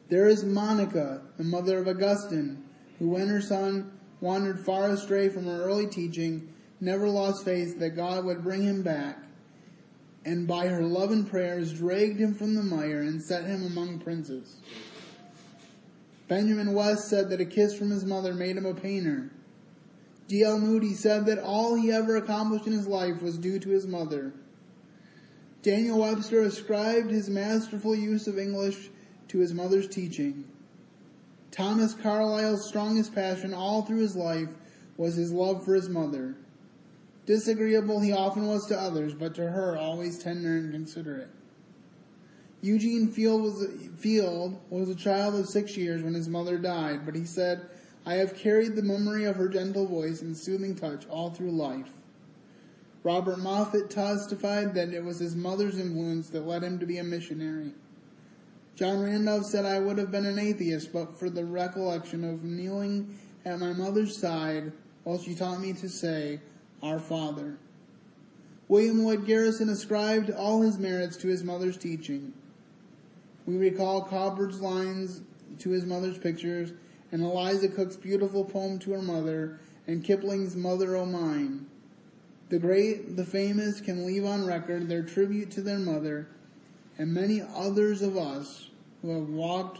There 0.08 0.28
is 0.28 0.44
Monica, 0.44 1.24
the 1.38 1.44
mother 1.44 1.80
of 1.80 1.88
Augustine, 1.88 2.64
who 3.00 3.10
when 3.10 3.28
her 3.28 3.42
son 3.42 3.92
wandered 4.22 4.60
far 4.60 4.92
astray 4.92 5.30
from 5.30 5.46
her 5.46 5.64
early 5.64 5.88
teaching, 5.88 6.54
never 6.80 7.10
lost 7.10 7.44
faith 7.44 7.80
that 7.80 7.96
God 7.96 8.24
would 8.24 8.44
bring 8.44 8.62
him 8.62 8.84
back, 8.84 9.18
and 10.26 10.48
by 10.48 10.68
her 10.68 10.84
love 10.84 11.10
and 11.10 11.28
prayers 11.28 11.74
dragged 11.74 12.20
him 12.20 12.36
from 12.36 12.54
the 12.54 12.62
mire 12.62 13.02
and 13.02 13.20
set 13.20 13.46
him 13.46 13.66
among 13.66 13.98
princes. 13.98 14.58
Benjamin 16.28 16.76
West 16.76 17.08
said 17.08 17.32
that 17.32 17.42
a 17.42 17.46
kiss 17.46 17.76
from 17.76 17.90
his 17.90 18.06
mother 18.06 18.36
made 18.36 18.58
him 18.58 18.68
a 18.68 18.76
painter. 18.76 19.32
D.L. 20.28 20.60
Moody 20.60 20.94
said 20.94 21.26
that 21.28 21.40
all 21.40 21.76
he 21.76 21.92
ever 21.92 22.16
accomplished 22.16 22.66
in 22.66 22.74
his 22.74 22.88
life 22.88 23.22
was 23.22 23.38
due 23.38 23.60
to 23.60 23.70
his 23.70 23.86
mother. 23.86 24.34
Daniel 25.62 26.00
Webster 26.00 26.42
ascribed 26.42 27.12
his 27.12 27.30
masterful 27.30 27.96
use 27.96 28.28
of 28.28 28.40
English 28.40 28.90
to 29.28 29.40
his 29.40 29.54
mother's 29.54 29.88
teaching. 29.88 30.46
Thomas 31.52 31.94
Carlyle's 31.94 32.68
strongest 32.68 33.16
passion 33.16 33.54
all 33.54 33.84
through 33.84 34.02
his 34.02 34.16
life 34.16 34.50
was 34.98 35.16
his 35.16 35.32
love 35.32 35.64
for 35.64 35.76
his 35.76 35.90
mother. 35.90 36.36
Disagreeable 37.26 38.00
he 38.00 38.12
often 38.12 38.48
was 38.48 38.66
to 38.68 38.80
others, 38.80 39.14
but 39.14 39.36
to 39.36 39.50
her 39.50 39.78
always 39.78 40.20
tender 40.20 40.58
and 40.58 40.72
considerate. 40.72 41.30
Eugene 42.62 43.12
Field 43.12 43.42
was, 43.42 43.68
Field 43.98 44.60
was 44.70 44.90
a 44.90 44.96
child 44.96 45.36
of 45.36 45.48
six 45.48 45.78
years 45.78 46.02
when 46.04 46.14
his 46.14 46.28
mother 46.28 46.58
died, 46.58 47.06
but 47.06 47.16
he 47.16 47.26
said, 47.26 47.68
I 48.06 48.16
have 48.16 48.36
carried 48.36 48.76
the 48.76 48.84
memory 48.84 49.26
of 49.26 49.36
her 49.38 49.50
gentle 49.50 49.88
voice 49.88 50.22
and 50.22 50.38
soothing 50.38 50.76
touch 50.76 51.08
all 51.08 51.32
through 51.32 51.52
life. 51.52 51.90
Robert 53.04 53.40
Moffat 53.40 53.90
testified 53.90 54.74
that 54.76 54.94
it 54.94 55.04
was 55.04 55.20
his 55.20 55.36
mother's 55.36 55.80
influence 55.80 56.30
that 56.30 56.46
led 56.48 56.64
him 56.64 56.80
to 56.80 56.86
be 56.86 56.98
a 56.98 57.04
missionary. 57.04 57.72
John 58.76 59.02
Randolph 59.02 59.46
said, 59.46 59.66
I 59.66 59.80
would 59.80 59.98
have 59.98 60.12
been 60.12 60.26
an 60.26 60.38
atheist 60.38 60.92
but 60.92 61.18
for 61.18 61.30
the 61.30 61.46
recollection 61.46 62.24
of 62.24 62.44
kneeling 62.44 63.18
at 63.46 63.60
my 63.60 63.74
mother's 63.74 64.18
side 64.18 64.72
while 65.04 65.20
she 65.20 65.34
taught 65.34 65.62
me 65.62 65.74
to 65.74 65.88
say, 65.88 66.42
Our 66.84 67.00
Father. 67.00 67.58
William 68.68 69.04
Lloyd 69.04 69.26
Garrison 69.26 69.70
ascribed 69.70 70.32
all 70.32 70.62
his 70.62 70.78
merits 70.78 71.16
to 71.18 71.28
his 71.28 71.44
mother's 71.44 71.78
teaching. 71.78 72.34
We 73.46 73.58
recall 73.58 74.04
Cowper's 74.06 74.60
lines 74.60 75.22
to 75.60 75.70
his 75.70 75.86
mother's 75.86 76.18
pictures 76.18 76.74
and 77.12 77.22
Eliza 77.22 77.70
Cook's 77.70 77.96
beautiful 77.96 78.44
poem 78.44 78.80
to 78.80 78.94
her 78.94 79.02
mother 79.02 79.60
and 79.88 80.04
Kipling's 80.04 80.56
Mother 80.56 80.96
O' 80.96 81.06
Mine. 81.06 81.68
The 82.50 82.60
great, 82.60 83.16
the 83.16 83.26
famous 83.26 83.82
can 83.82 84.06
leave 84.06 84.26
on 84.26 84.46
record 84.46 84.88
their 84.88 85.04
tribute 85.04 85.52
to 85.52 85.62
their 85.62 85.80
mother 85.80 86.28
and 86.98 87.14
many 87.14 87.42
others 87.42 88.02
of 88.02 88.18
us 88.18 88.70
who 89.02 89.10
have 89.10 89.30
walked 89.30 89.80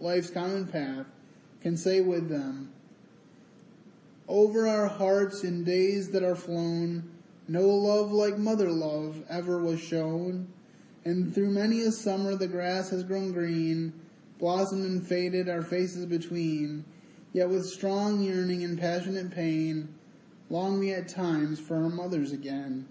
life's 0.00 0.30
common 0.30 0.66
path 0.66 1.06
can 1.60 1.76
say 1.76 2.00
with 2.00 2.28
them, 2.28 2.70
over 4.28 4.66
our 4.66 4.86
hearts 4.86 5.44
in 5.44 5.64
days 5.64 6.10
that 6.10 6.22
are 6.22 6.36
flown, 6.36 7.10
no 7.48 7.68
love 7.68 8.12
like 8.12 8.38
mother 8.38 8.70
love 8.70 9.22
ever 9.28 9.58
was 9.58 9.80
shown. 9.80 10.48
And 11.04 11.34
through 11.34 11.50
many 11.50 11.82
a 11.82 11.92
summer 11.92 12.34
the 12.34 12.48
grass 12.48 12.88
has 12.90 13.04
grown 13.04 13.32
green, 13.32 13.92
blossomed 14.44 14.84
and 14.84 15.06
faded 15.06 15.48
our 15.48 15.62
faces 15.62 16.04
between. 16.04 16.84
Yet 17.32 17.48
with 17.48 17.64
strong 17.64 18.20
yearning 18.20 18.62
and 18.62 18.78
passionate 18.78 19.30
pain, 19.30 19.94
long 20.50 20.78
we 20.78 20.92
at 20.92 21.08
times 21.08 21.58
for 21.58 21.76
our 21.76 21.88
mothers 21.88 22.30
again. 22.30 22.86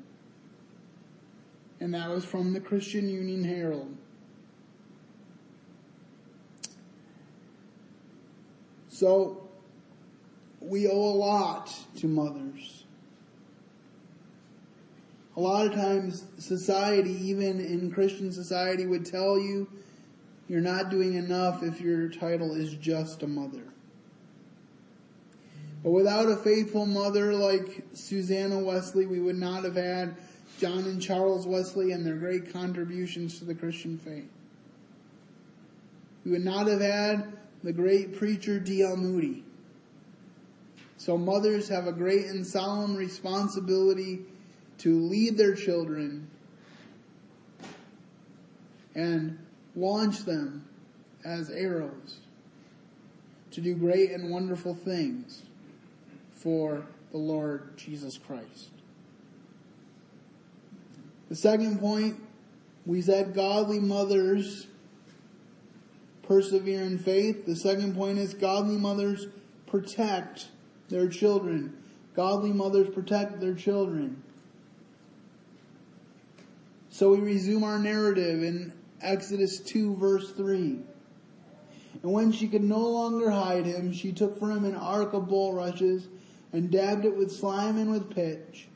And 1.80 1.94
that 1.94 2.10
was 2.10 2.26
from 2.26 2.54
the 2.54 2.60
Christian 2.60 3.08
Union 3.08 3.44
Herald. 3.44 3.96
So, 8.88 9.48
we 10.60 10.88
owe 10.88 10.92
a 10.92 11.18
lot 11.20 11.72
to 11.98 12.08
mothers. 12.08 12.86
A 15.38 15.40
lot 15.40 15.68
of 15.68 15.74
times, 15.76 16.26
society, 16.40 17.16
even 17.22 17.60
in 17.60 17.92
Christian 17.92 18.32
society, 18.32 18.88
would 18.88 19.06
tell 19.06 19.38
you 19.38 19.68
you're 20.48 20.62
not 20.62 20.90
doing 20.90 21.14
enough 21.14 21.64
if 21.64 21.80
your 21.82 22.10
title 22.10 22.54
is 22.54 22.74
just 22.76 23.24
a 23.24 23.28
mother. 23.28 23.64
But 25.84 25.92
without 25.92 26.30
a 26.30 26.38
faithful 26.38 26.86
mother 26.86 27.34
like 27.34 27.84
Susanna 27.94 28.60
Wesley, 28.60 29.06
we 29.06 29.20
would 29.20 29.38
not 29.38 29.64
have 29.64 29.76
had 29.76 30.16
John 30.60 30.80
and 30.80 31.02
Charles 31.02 31.46
Wesley 31.46 31.92
and 31.92 32.06
their 32.06 32.16
great 32.16 32.54
contributions 32.54 33.40
to 33.40 33.46
the 33.46 33.56
Christian 33.56 33.98
faith. 33.98 34.30
We 36.24 36.32
would 36.32 36.46
not 36.46 36.68
have 36.68 36.80
had 36.80 37.34
the 37.64 37.74
great 37.74 38.18
preacher 38.18 38.60
D.L. 38.60 38.96
Moody. 38.96 39.44
So 40.98 41.18
mothers 41.18 41.68
have 41.68 41.88
a 41.88 41.92
great 41.92 42.28
and 42.28 42.48
solemn 42.48 42.96
responsibility 42.96 44.22
to 44.80 45.02
lead 45.02 45.38
their 45.38 45.54
children 45.54 46.30
and 48.96 49.43
launch 49.76 50.20
them 50.26 50.66
as 51.26 51.50
arrows 51.50 52.18
to 53.52 53.62
do 53.62 53.76
great 53.76 54.12
and 54.12 54.30
wonderful 54.30 54.76
things 54.76 55.44
for 56.34 56.86
the 57.12 57.18
Lord 57.18 57.78
Jesus 57.78 58.18
Christ. 58.18 58.70
The 61.30 61.36
second 61.36 61.80
point, 61.80 62.20
we 62.86 63.02
said 63.02 63.34
godly 63.34 63.80
mothers 63.80 64.68
persevere 66.24 66.82
in 66.82 66.98
faith. 66.98 67.46
The 67.46 67.56
second 67.56 67.96
point 67.96 68.18
is 68.18 68.34
godly 68.34 68.78
mothers 68.78 69.28
protect 69.68 70.48
their 70.90 71.08
children. 71.08 71.78
Godly 72.16 72.52
mothers 72.52 72.90
protect 72.94 73.40
their 73.40 73.54
children. 73.54 74.22
So 76.90 77.12
we 77.12 77.20
resume 77.20 77.64
our 77.64 77.80
narrative 77.80 78.44
in 78.44 78.74
Exodus 79.04 79.60
2 79.60 79.96
verse 79.96 80.32
3. 80.32 80.80
And 82.02 82.12
when 82.12 82.32
she 82.32 82.48
could 82.48 82.64
no 82.64 82.80
longer 82.80 83.30
hide 83.30 83.66
him, 83.66 83.94
she 83.94 84.12
took 84.12 84.38
for 84.40 84.50
him 84.50 84.66
an 84.66 84.76
ark 84.76 85.14
of 85.14 85.28
bulrushes 85.28 86.08
and 86.52 86.72
dabbed 86.72 87.06
it 87.06 87.16
with 87.16 87.32
slime 87.32 87.78
and 87.78 87.92
with 87.92 88.14
pitch 88.14 88.68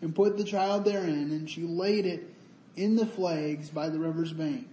and 0.00 0.14
put 0.14 0.36
the 0.36 0.44
child 0.44 0.84
therein 0.84 1.30
and 1.30 1.48
she 1.48 1.62
laid 1.62 2.06
it 2.06 2.28
in 2.76 2.96
the 2.96 3.06
flags 3.06 3.70
by 3.70 3.88
the 3.88 3.98
river's 3.98 4.32
bank. 4.32 4.68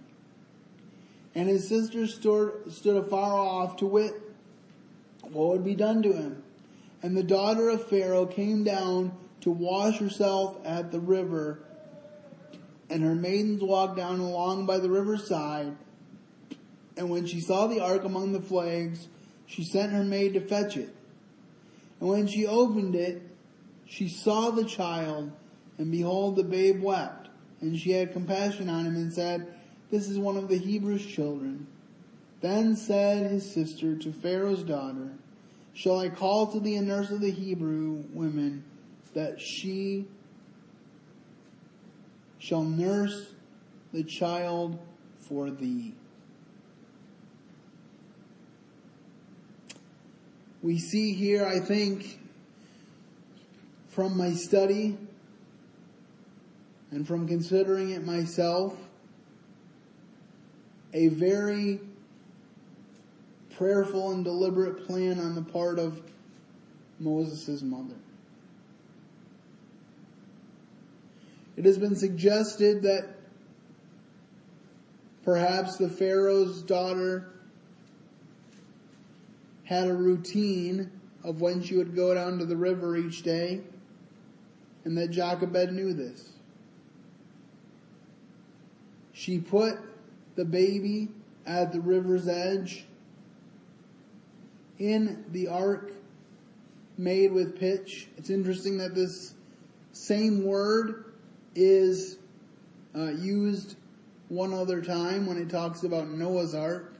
And 1.34 1.48
his 1.48 1.68
sisters 1.68 2.14
stood, 2.14 2.72
stood 2.72 2.96
afar 2.96 3.38
off 3.38 3.76
to 3.76 3.86
wit 3.86 4.14
what 5.22 5.48
would 5.48 5.64
be 5.64 5.74
done 5.74 6.02
to 6.02 6.12
him. 6.12 6.42
And 7.02 7.16
the 7.16 7.22
daughter 7.22 7.68
of 7.68 7.88
Pharaoh 7.88 8.26
came 8.26 8.64
down 8.64 9.12
to 9.42 9.50
wash 9.50 9.98
herself 9.98 10.58
at 10.64 10.90
the 10.90 11.00
river 11.00 11.60
and 12.90 13.04
her 13.04 13.14
maidens 13.14 13.62
walked 13.62 13.96
down 13.96 14.18
along 14.18 14.66
by 14.66 14.78
the 14.78 14.90
riverside. 14.90 15.76
And 16.96 17.08
when 17.08 17.24
she 17.24 17.40
saw 17.40 17.68
the 17.68 17.80
ark 17.80 18.04
among 18.04 18.32
the 18.32 18.42
flags, 18.42 19.08
she 19.46 19.64
sent 19.64 19.92
her 19.92 20.02
maid 20.02 20.34
to 20.34 20.40
fetch 20.40 20.76
it. 20.76 20.94
And 22.00 22.08
when 22.08 22.26
she 22.26 22.46
opened 22.46 22.96
it, 22.96 23.22
she 23.86 24.08
saw 24.08 24.50
the 24.50 24.64
child, 24.64 25.32
and 25.78 25.90
behold, 25.90 26.36
the 26.36 26.44
babe 26.44 26.82
wept. 26.82 27.28
And 27.60 27.78
she 27.78 27.92
had 27.92 28.12
compassion 28.12 28.68
on 28.68 28.86
him 28.86 28.96
and 28.96 29.12
said, 29.12 29.54
This 29.90 30.08
is 30.08 30.18
one 30.18 30.36
of 30.36 30.48
the 30.48 30.58
Hebrews' 30.58 31.06
children. 31.06 31.66
Then 32.40 32.74
said 32.74 33.30
his 33.30 33.50
sister 33.50 33.96
to 33.96 34.12
Pharaoh's 34.12 34.64
daughter, 34.64 35.12
Shall 35.74 35.98
I 35.98 36.08
call 36.08 36.46
to 36.48 36.60
thee 36.60 36.76
a 36.76 36.82
nurse 36.82 37.10
of 37.10 37.20
the 37.20 37.30
Hebrew 37.30 38.04
women, 38.12 38.64
that 39.14 39.40
she 39.40 40.06
shall 42.40 42.64
nurse 42.64 43.32
the 43.92 44.02
child 44.02 44.78
for 45.18 45.50
thee. 45.50 45.94
We 50.62 50.78
see 50.78 51.12
here, 51.12 51.46
I 51.46 51.60
think, 51.60 52.18
from 53.88 54.16
my 54.16 54.32
study 54.32 54.96
and 56.90 57.06
from 57.06 57.28
considering 57.28 57.90
it 57.90 58.04
myself, 58.04 58.74
a 60.92 61.08
very 61.08 61.80
prayerful 63.56 64.12
and 64.12 64.24
deliberate 64.24 64.86
plan 64.86 65.20
on 65.20 65.34
the 65.34 65.42
part 65.42 65.78
of 65.78 66.00
Moses' 66.98 67.62
mother. 67.62 67.99
It 71.60 71.66
has 71.66 71.76
been 71.76 71.94
suggested 71.94 72.84
that 72.84 73.06
perhaps 75.24 75.76
the 75.76 75.90
Pharaoh's 75.90 76.62
daughter 76.62 77.34
had 79.64 79.86
a 79.86 79.92
routine 79.92 80.90
of 81.22 81.42
when 81.42 81.62
she 81.62 81.76
would 81.76 81.94
go 81.94 82.14
down 82.14 82.38
to 82.38 82.46
the 82.46 82.56
river 82.56 82.96
each 82.96 83.22
day, 83.22 83.60
and 84.86 84.96
that 84.96 85.10
Jochebed 85.10 85.74
knew 85.74 85.92
this. 85.92 86.30
She 89.12 89.38
put 89.38 89.76
the 90.36 90.46
baby 90.46 91.08
at 91.44 91.74
the 91.74 91.80
river's 91.82 92.26
edge 92.26 92.86
in 94.78 95.26
the 95.30 95.48
ark 95.48 95.92
made 96.96 97.32
with 97.32 97.58
pitch. 97.58 98.08
It's 98.16 98.30
interesting 98.30 98.78
that 98.78 98.94
this 98.94 99.34
same 99.92 100.42
word 100.42 101.04
is 101.54 102.18
uh, 102.94 103.10
used 103.10 103.76
one 104.28 104.54
other 104.54 104.80
time 104.80 105.26
when 105.26 105.36
it 105.36 105.50
talks 105.50 105.82
about 105.82 106.08
Noah's 106.08 106.54
ark. 106.54 106.94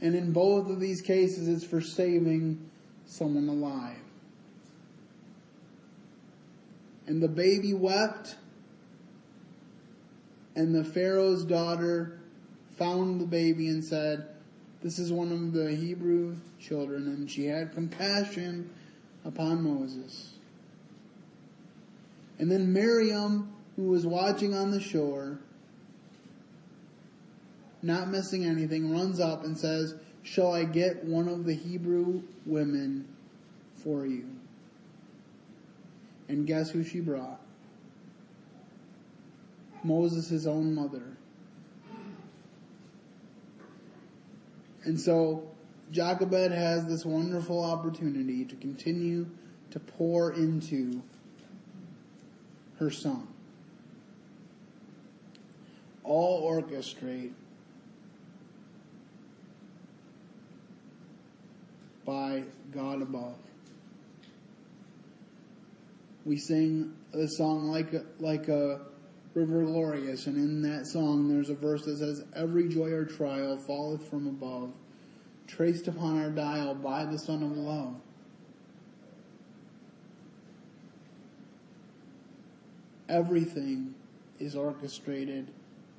And 0.00 0.14
in 0.14 0.32
both 0.32 0.70
of 0.70 0.80
these 0.80 1.00
cases, 1.00 1.48
it's 1.48 1.64
for 1.64 1.80
saving 1.80 2.70
someone 3.06 3.48
alive. 3.48 3.96
And 7.06 7.22
the 7.22 7.28
baby 7.28 7.74
wept, 7.74 8.36
and 10.54 10.74
the 10.74 10.84
Pharaoh's 10.84 11.44
daughter 11.44 12.20
found 12.76 13.20
the 13.20 13.26
baby 13.26 13.68
and 13.68 13.84
said, 13.84 14.28
This 14.82 14.98
is 14.98 15.12
one 15.12 15.32
of 15.32 15.52
the 15.52 15.74
Hebrew 15.74 16.36
children. 16.58 17.08
And 17.08 17.30
she 17.30 17.46
had 17.46 17.72
compassion 17.74 18.70
upon 19.24 19.62
Moses. 19.62 20.34
And 22.40 22.50
then 22.50 22.72
Miriam, 22.72 23.52
who 23.76 23.88
was 23.88 24.06
watching 24.06 24.54
on 24.54 24.70
the 24.70 24.80
shore, 24.80 25.38
not 27.82 28.08
missing 28.08 28.46
anything, 28.46 28.90
runs 28.90 29.20
up 29.20 29.44
and 29.44 29.58
says, 29.58 29.94
Shall 30.22 30.50
I 30.50 30.64
get 30.64 31.04
one 31.04 31.28
of 31.28 31.44
the 31.44 31.52
Hebrew 31.54 32.22
women 32.46 33.06
for 33.84 34.06
you? 34.06 34.24
And 36.28 36.46
guess 36.46 36.70
who 36.70 36.82
she 36.82 37.00
brought? 37.00 37.40
Moses' 39.84 40.46
own 40.46 40.74
mother. 40.74 41.18
And 44.84 44.98
so 44.98 45.50
Jochebed 45.92 46.52
has 46.52 46.86
this 46.86 47.04
wonderful 47.04 47.62
opportunity 47.62 48.46
to 48.46 48.56
continue 48.56 49.26
to 49.72 49.80
pour 49.80 50.32
into 50.32 51.02
her 52.80 52.90
song. 52.90 53.28
All 56.02 56.42
orchestrated 56.42 57.34
by 62.06 62.42
God 62.72 63.02
above. 63.02 63.36
We 66.24 66.38
sing 66.38 66.96
the 67.12 67.28
song 67.28 67.68
like 67.68 67.92
a, 67.92 68.04
like 68.18 68.48
a 68.48 68.80
river 69.34 69.62
glorious, 69.62 70.26
and 70.26 70.36
in 70.36 70.62
that 70.62 70.86
song 70.86 71.28
there's 71.28 71.50
a 71.50 71.54
verse 71.54 71.84
that 71.84 71.98
says, 71.98 72.24
"Every 72.34 72.68
joy 72.68 72.90
or 72.92 73.04
trial 73.04 73.58
falleth 73.58 74.08
from 74.08 74.26
above, 74.26 74.72
traced 75.46 75.86
upon 75.86 76.18
our 76.18 76.30
dial 76.30 76.74
by 76.74 77.04
the 77.04 77.18
Sun 77.18 77.42
of 77.42 77.56
Love." 77.56 78.00
Everything 83.10 83.94
is 84.38 84.54
orchestrated 84.54 85.50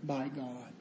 by 0.01 0.29
God. 0.29 0.71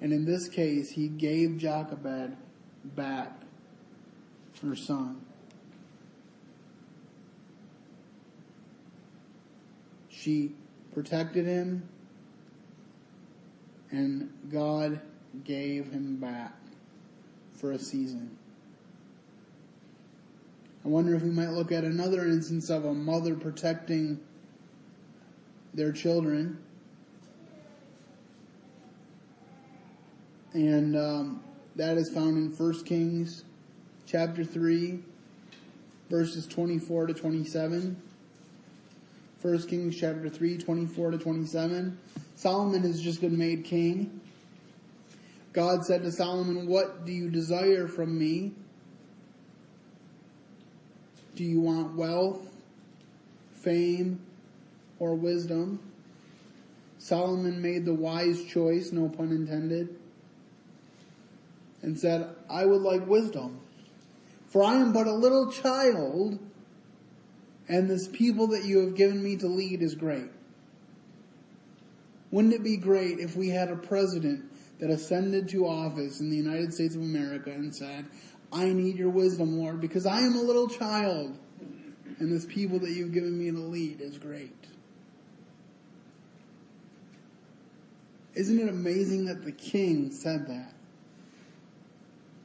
And 0.00 0.14
in 0.14 0.24
this 0.24 0.48
case, 0.48 0.90
he 0.90 1.08
gave 1.08 1.58
Jochebed 1.58 2.36
back 2.84 3.42
her 4.62 4.74
son. 4.74 5.20
She 10.08 10.52
protected 10.94 11.44
him, 11.44 11.86
and 13.90 14.32
God 14.50 15.00
gave 15.44 15.92
him 15.92 16.16
back 16.16 16.54
for 17.52 17.72
a 17.72 17.78
season. 17.78 18.37
I 20.88 20.90
wonder 20.90 21.14
if 21.14 21.20
we 21.20 21.28
might 21.28 21.50
look 21.50 21.70
at 21.70 21.84
another 21.84 22.24
instance 22.24 22.70
of 22.70 22.86
a 22.86 22.94
mother 22.94 23.34
protecting 23.34 24.18
their 25.74 25.92
children. 25.92 26.56
And 30.54 30.96
um, 30.96 31.44
that 31.76 31.98
is 31.98 32.08
found 32.08 32.38
in 32.38 32.50
1 32.56 32.84
Kings 32.84 33.44
chapter 34.06 34.42
3, 34.44 35.00
verses 36.08 36.46
24 36.46 37.08
to 37.08 37.12
27. 37.12 38.02
1 39.42 39.62
Kings 39.68 39.94
chapter 39.94 40.30
3, 40.30 40.56
24 40.56 41.10
to 41.10 41.18
27. 41.18 41.98
Solomon 42.34 42.80
has 42.80 43.02
just 43.02 43.20
been 43.20 43.36
made 43.36 43.62
king. 43.62 44.22
God 45.52 45.84
said 45.84 46.02
to 46.04 46.10
Solomon, 46.10 46.66
What 46.66 47.04
do 47.04 47.12
you 47.12 47.28
desire 47.28 47.88
from 47.88 48.18
me? 48.18 48.54
Do 51.38 51.44
you 51.44 51.60
want 51.60 51.94
wealth, 51.94 52.50
fame, 53.52 54.18
or 54.98 55.14
wisdom? 55.14 55.78
Solomon 56.98 57.62
made 57.62 57.84
the 57.84 57.94
wise 57.94 58.42
choice, 58.42 58.90
no 58.90 59.08
pun 59.08 59.30
intended 59.30 59.94
and 61.80 61.96
said, 61.96 62.28
I 62.50 62.66
would 62.66 62.82
like 62.82 63.06
wisdom. 63.06 63.60
For 64.48 64.64
I 64.64 64.80
am 64.80 64.92
but 64.92 65.06
a 65.06 65.12
little 65.12 65.52
child, 65.52 66.40
and 67.68 67.88
this 67.88 68.08
people 68.08 68.48
that 68.48 68.64
you 68.64 68.80
have 68.80 68.96
given 68.96 69.22
me 69.22 69.36
to 69.36 69.46
lead 69.46 69.80
is 69.80 69.94
great. 69.94 70.32
Wouldn't 72.32 72.52
it 72.52 72.64
be 72.64 72.78
great 72.78 73.20
if 73.20 73.36
we 73.36 73.50
had 73.50 73.70
a 73.70 73.76
president 73.76 74.44
that 74.80 74.90
ascended 74.90 75.48
to 75.50 75.68
office 75.68 76.18
in 76.18 76.30
the 76.30 76.36
United 76.36 76.74
States 76.74 76.96
of 76.96 77.00
America 77.00 77.52
and 77.52 77.72
said, 77.72 78.06
I 78.52 78.66
need 78.72 78.96
your 78.96 79.10
wisdom, 79.10 79.58
Lord, 79.58 79.80
because 79.80 80.06
I 80.06 80.20
am 80.20 80.36
a 80.36 80.42
little 80.42 80.68
child, 80.68 81.36
and 82.18 82.32
this 82.32 82.46
people 82.46 82.78
that 82.80 82.90
you've 82.90 83.12
given 83.12 83.38
me 83.38 83.50
to 83.50 83.58
lead 83.58 84.00
is 84.00 84.18
great. 84.18 84.54
Isn't 88.34 88.58
it 88.60 88.68
amazing 88.68 89.26
that 89.26 89.44
the 89.44 89.52
king 89.52 90.12
said 90.12 90.46
that? 90.46 90.72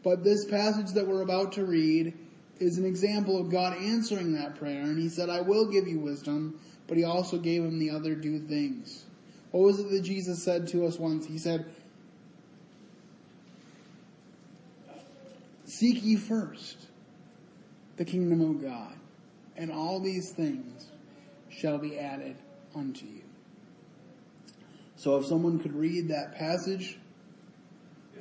But 0.03 0.23
this 0.23 0.43
passage 0.45 0.91
that 0.93 1.07
we're 1.07 1.21
about 1.21 1.53
to 1.53 1.65
read 1.65 2.13
is 2.59 2.77
an 2.77 2.85
example 2.85 3.39
of 3.39 3.49
God 3.49 3.77
answering 3.77 4.33
that 4.33 4.55
prayer. 4.55 4.81
And 4.81 4.99
he 4.99 5.07
said, 5.07 5.29
I 5.29 5.41
will 5.41 5.67
give 5.67 5.87
you 5.87 5.99
wisdom, 5.99 6.59
but 6.87 6.97
he 6.97 7.03
also 7.03 7.37
gave 7.37 7.63
him 7.63 7.79
the 7.79 7.91
other 7.91 8.15
two 8.15 8.39
things. 8.39 9.05
What 9.51 9.63
was 9.63 9.79
it 9.79 9.89
that 9.91 10.01
Jesus 10.01 10.43
said 10.43 10.67
to 10.69 10.85
us 10.85 10.97
once? 10.97 11.25
He 11.25 11.37
said, 11.37 11.65
Seek 15.73 16.03
ye 16.03 16.17
first 16.17 16.77
the 17.97 18.05
kingdom 18.05 18.41
of 18.41 18.61
God, 18.61 18.93
and 19.57 19.71
all 19.71 19.99
these 19.99 20.31
things 20.31 20.85
shall 21.49 21.79
be 21.79 21.97
added 21.97 22.35
unto 22.75 23.07
you. 23.07 23.23
So 24.97 25.17
if 25.17 25.25
someone 25.25 25.57
could 25.57 25.73
read 25.73 26.09
that 26.09 26.35
passage. 26.35 26.99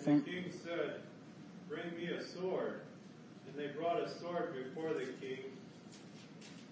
And 0.07 0.25
the 0.25 0.31
king 0.31 0.45
said, 0.65 1.01
Bring 1.69 1.95
me 1.95 2.09
a 2.15 2.25
sword. 2.25 2.81
And 3.47 3.55
they 3.55 3.67
brought 3.79 4.01
a 4.01 4.09
sword 4.19 4.55
before 4.55 4.95
the 4.95 5.05
king. 5.21 5.41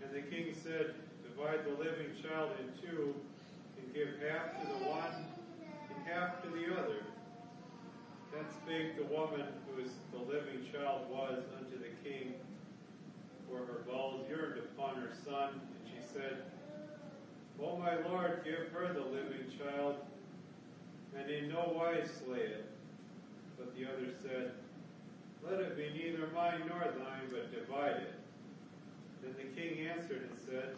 And 0.02 0.14
the 0.14 0.22
king 0.34 0.54
said, 0.62 0.94
Divide 1.22 1.66
the 1.66 1.78
living 1.78 2.08
child 2.22 2.52
in 2.58 2.88
two, 2.88 3.14
and 3.76 3.94
give 3.94 4.08
half 4.26 4.58
to 4.62 4.66
the 4.66 4.88
one 4.88 5.26
and 5.94 6.06
half 6.06 6.42
to 6.42 6.48
the 6.48 6.74
other. 6.74 7.02
Then 8.32 8.44
spake 8.50 8.96
the 8.96 9.12
woman 9.12 9.46
whose 9.68 9.90
the 10.12 10.18
living 10.18 10.66
child 10.72 11.10
was 11.10 11.42
unto 11.58 11.78
the 11.78 11.92
king, 12.08 12.34
for 13.48 13.58
her 13.58 13.84
bowels 13.88 14.26
yearned 14.28 14.58
upon 14.58 14.96
her 14.96 15.10
son. 15.24 15.60
And 15.60 15.82
she 15.86 16.00
said, 16.12 16.42
O 17.62 17.76
my 17.76 17.96
lord, 18.08 18.42
give 18.44 18.72
her 18.72 18.92
the 18.92 19.00
living 19.00 19.46
child, 19.58 19.96
and 21.16 21.30
in 21.30 21.48
no 21.48 21.72
wise 21.76 22.08
slay 22.24 22.38
it. 22.38 22.70
But 23.58 23.74
the 23.76 23.84
other 23.84 24.12
said, 24.22 24.52
let 25.42 25.60
it 25.60 25.76
be 25.76 25.90
neither 25.96 26.28
mine 26.34 26.62
nor 26.68 26.80
thine, 26.80 27.28
but 27.30 27.50
divide 27.52 28.02
it. 28.02 28.14
Then 29.22 29.34
the 29.36 29.60
king 29.60 29.88
answered 29.88 30.28
and 30.30 30.38
said, 30.46 30.76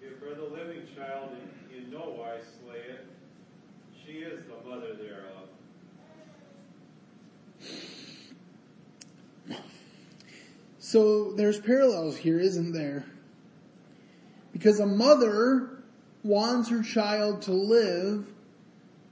Give 0.00 0.18
her 0.20 0.34
the 0.34 0.54
living 0.54 0.86
child, 0.96 1.30
and 1.32 1.76
in 1.76 1.90
no 1.90 2.16
wise 2.18 2.46
slay 2.62 2.78
it. 2.78 3.06
She 4.04 4.18
is 4.18 4.40
the 4.44 4.68
mother 4.68 4.94
thereof. 4.94 5.49
So 10.78 11.32
there's 11.32 11.60
parallels 11.60 12.16
here, 12.16 12.40
isn't 12.40 12.72
there? 12.72 13.04
Because 14.52 14.80
a 14.80 14.86
mother 14.86 15.82
wants 16.22 16.68
her 16.68 16.82
child 16.82 17.42
to 17.42 17.52
live 17.52 18.26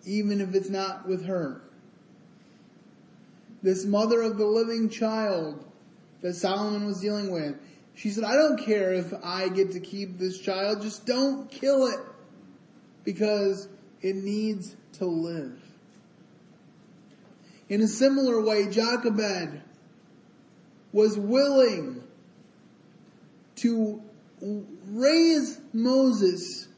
even 0.04 0.40
if 0.40 0.54
it's 0.54 0.68
not 0.68 1.06
with 1.06 1.26
her 1.26 1.62
this 3.62 3.84
mother 3.84 4.22
of 4.22 4.38
the 4.38 4.46
living 4.46 4.88
child 4.88 5.64
that 6.20 6.34
Solomon 6.34 6.86
was 6.86 7.00
dealing 7.00 7.30
with. 7.30 7.56
She 7.94 8.10
said, 8.10 8.24
I 8.24 8.34
don't 8.34 8.58
care 8.58 8.92
if 8.92 9.12
I 9.24 9.48
get 9.48 9.72
to 9.72 9.80
keep 9.80 10.18
this 10.18 10.38
child, 10.38 10.82
just 10.82 11.06
don't 11.06 11.50
kill 11.50 11.86
it 11.86 11.98
because 13.04 13.68
it 14.00 14.16
needs 14.16 14.76
to 14.94 15.06
live. 15.06 15.60
In 17.68 17.82
a 17.82 17.88
similar 17.88 18.40
way, 18.40 18.68
Jochebed 18.68 19.60
was 20.92 21.18
willing 21.18 22.02
to 23.56 24.02
raise 24.40 25.60
Moses 25.72 26.68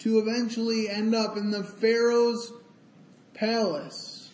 to 0.00 0.18
eventually 0.18 0.88
end 0.88 1.14
up 1.14 1.36
in 1.36 1.50
the 1.50 1.64
Pharaoh's 1.64 2.52
palace. 3.32 4.30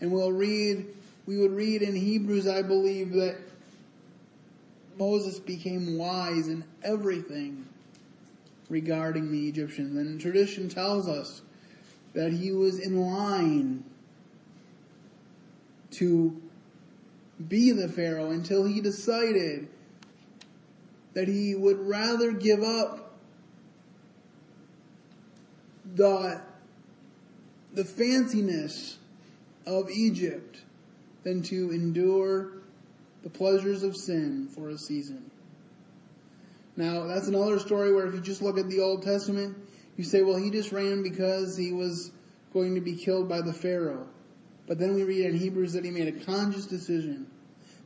And 0.00 0.12
we'll 0.12 0.32
read, 0.32 0.86
we 1.26 1.38
would 1.38 1.52
read 1.52 1.82
in 1.82 1.94
Hebrews, 1.94 2.46
I 2.46 2.62
believe, 2.62 3.12
that 3.12 3.36
Moses 4.98 5.38
became 5.38 5.96
wise 5.96 6.48
in 6.48 6.64
everything 6.82 7.69
regarding 8.70 9.30
the 9.30 9.48
Egyptians. 9.48 9.96
And 9.96 10.18
tradition 10.18 10.70
tells 10.70 11.06
us 11.06 11.42
that 12.14 12.32
he 12.32 12.52
was 12.52 12.78
in 12.78 12.98
line 12.98 13.84
to 15.92 16.40
be 17.48 17.72
the 17.72 17.88
Pharaoh 17.88 18.30
until 18.30 18.64
he 18.64 18.80
decided 18.80 19.68
that 21.14 21.28
he 21.28 21.54
would 21.54 21.78
rather 21.80 22.32
give 22.32 22.62
up 22.62 23.12
the, 25.94 26.40
the 27.74 27.82
fanciness 27.82 28.96
of 29.66 29.90
Egypt 29.90 30.58
than 31.24 31.42
to 31.42 31.70
endure 31.72 32.52
the 33.22 33.30
pleasures 33.30 33.82
of 33.82 33.96
sin 33.96 34.48
for 34.48 34.68
a 34.68 34.78
season. 34.78 35.29
Now, 36.80 37.04
that's 37.04 37.28
another 37.28 37.58
story 37.58 37.92
where 37.92 38.06
if 38.06 38.14
you 38.14 38.22
just 38.22 38.40
look 38.40 38.56
at 38.56 38.70
the 38.70 38.80
Old 38.80 39.02
Testament, 39.02 39.54
you 39.98 40.04
say, 40.04 40.22
well, 40.22 40.38
he 40.38 40.50
just 40.50 40.72
ran 40.72 41.02
because 41.02 41.54
he 41.54 41.72
was 41.72 42.10
going 42.54 42.74
to 42.74 42.80
be 42.80 42.94
killed 42.96 43.28
by 43.28 43.42
the 43.42 43.52
Pharaoh. 43.52 44.08
But 44.66 44.78
then 44.78 44.94
we 44.94 45.02
read 45.02 45.26
in 45.26 45.36
Hebrews 45.36 45.74
that 45.74 45.84
he 45.84 45.90
made 45.90 46.08
a 46.08 46.24
conscious 46.24 46.64
decision 46.64 47.26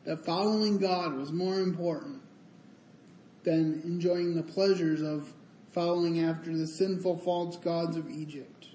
that 0.05 0.25
following 0.25 0.79
God 0.79 1.17
was 1.17 1.33
more 1.33 1.59
important 1.59 2.23
than 3.43 3.83
enjoying 3.83 4.37
the 4.37 4.45
pleasures 4.45 5.03
of 5.03 5.29
following 5.73 6.21
after 6.21 6.57
the 6.57 6.69
sinful 6.69 7.19
false 7.19 7.57
gods 7.57 7.97
of 7.97 8.09
Egypt. 8.09 8.69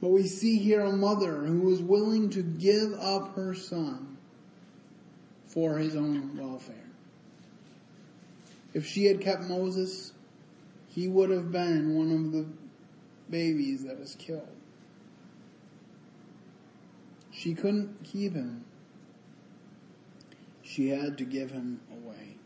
But 0.00 0.08
we 0.08 0.26
see 0.26 0.56
here 0.56 0.80
a 0.80 0.92
mother 0.96 1.36
who 1.44 1.60
was 1.60 1.82
willing 1.82 2.30
to 2.30 2.42
give 2.42 2.94
up 2.94 3.34
her 3.34 3.54
son 3.54 4.13
for 5.54 5.78
his 5.78 5.94
own 5.94 6.36
welfare. 6.36 6.74
If 8.74 8.84
she 8.86 9.04
had 9.04 9.20
kept 9.20 9.44
Moses, 9.44 10.12
he 10.88 11.06
would 11.06 11.30
have 11.30 11.52
been 11.52 11.96
one 11.96 12.10
of 12.10 12.32
the 12.32 12.44
babies 13.30 13.84
that 13.84 13.98
was 13.98 14.16
killed. 14.16 14.48
She 17.30 17.54
couldn't 17.54 18.02
keep 18.02 18.34
him. 18.34 18.64
She 20.62 20.88
had 20.88 21.18
to 21.18 21.24
give 21.24 21.52
him 21.52 21.80
away. 21.92 22.36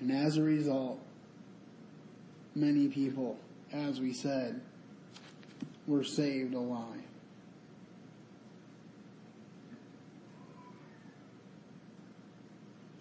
And 0.00 0.10
as 0.10 0.36
a 0.36 0.42
result, 0.42 1.00
many 2.54 2.88
people, 2.88 3.38
as 3.72 4.00
we 4.00 4.12
said, 4.12 4.60
were 5.86 6.02
saved 6.02 6.54
alive. 6.54 7.03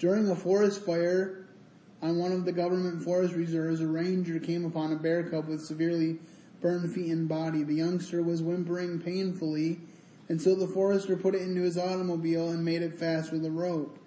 During 0.04 0.28
a 0.28 0.36
forest 0.36 0.82
fire 0.82 1.46
on 2.02 2.18
one 2.18 2.34
of 2.34 2.44
the 2.44 2.52
government 2.52 3.02
forest 3.02 3.36
reserves, 3.36 3.80
a 3.80 3.88
ranger 3.88 4.38
came 4.38 4.66
upon 4.66 4.92
a 4.92 4.98
bear 4.98 5.24
cub 5.24 5.48
with 5.48 5.64
severely 5.64 6.20
burned 6.60 6.94
feet 6.94 7.10
and 7.10 7.26
body. 7.26 7.64
The 7.64 7.76
youngster 7.76 8.22
was 8.22 8.42
whimpering 8.42 9.00
painfully, 9.00 9.80
and 10.28 10.42
so 10.42 10.56
the 10.56 10.68
forester 10.68 11.16
put 11.16 11.36
it 11.36 11.44
into 11.44 11.62
his 11.62 11.78
automobile 11.78 12.50
and 12.50 12.66
made 12.66 12.82
it 12.82 13.00
fast 13.00 13.32
with 13.32 13.46
a 13.46 13.50
rope. 13.50 13.98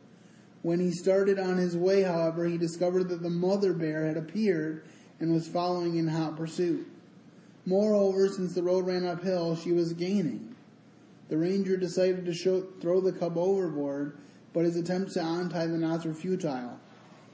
When 0.60 0.80
he 0.80 0.90
started 0.90 1.38
on 1.38 1.56
his 1.56 1.78
way, 1.78 2.02
however, 2.02 2.44
he 2.44 2.58
discovered 2.58 3.08
that 3.08 3.22
the 3.22 3.30
mother 3.30 3.72
bear 3.72 4.04
had 4.04 4.18
appeared 4.18 4.84
and 5.18 5.32
was 5.32 5.48
following 5.48 5.96
in 5.96 6.08
hot 6.08 6.36
pursuit. 6.36 6.86
Moreover, 7.64 8.28
since 8.28 8.54
the 8.54 8.62
road 8.62 8.84
ran 8.84 9.06
uphill, 9.06 9.56
she 9.56 9.72
was 9.72 9.94
gaining. 9.94 10.56
The 11.30 11.38
ranger 11.38 11.78
decided 11.78 12.26
to 12.26 12.34
show, 12.34 12.66
throw 12.82 13.00
the 13.00 13.12
cub 13.12 13.38
overboard, 13.38 14.18
but 14.56 14.64
his 14.64 14.76
attempts 14.76 15.12
to 15.12 15.20
untie 15.20 15.66
the 15.66 15.76
knots 15.76 16.06
were 16.06 16.14
futile. 16.14 16.80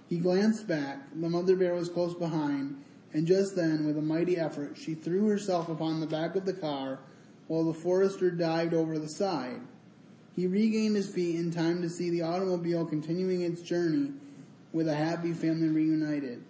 He 0.08 0.18
glanced 0.18 0.66
back. 0.66 0.98
The 1.14 1.28
mother 1.28 1.54
bear 1.54 1.72
was 1.72 1.88
close 1.88 2.14
behind, 2.14 2.82
and 3.12 3.28
just 3.28 3.54
then, 3.54 3.86
with 3.86 3.96
a 3.96 4.02
mighty 4.02 4.36
effort, 4.36 4.76
she 4.76 4.94
threw 4.94 5.28
herself 5.28 5.68
upon 5.68 6.00
the 6.00 6.06
back 6.08 6.34
of 6.34 6.46
the 6.46 6.52
car 6.52 6.98
while 7.46 7.62
the 7.62 7.74
forester 7.74 8.32
dived 8.32 8.74
over 8.74 8.98
the 8.98 9.08
side. 9.08 9.60
He 10.34 10.48
regained 10.48 10.96
his 10.96 11.14
feet 11.14 11.36
in 11.36 11.52
time 11.52 11.80
to 11.82 11.88
see 11.88 12.10
the 12.10 12.22
automobile 12.22 12.84
continuing 12.84 13.42
its 13.42 13.62
journey 13.62 14.10
with 14.72 14.88
a 14.88 14.94
happy 14.96 15.32
family 15.32 15.68
reunited. 15.68 16.42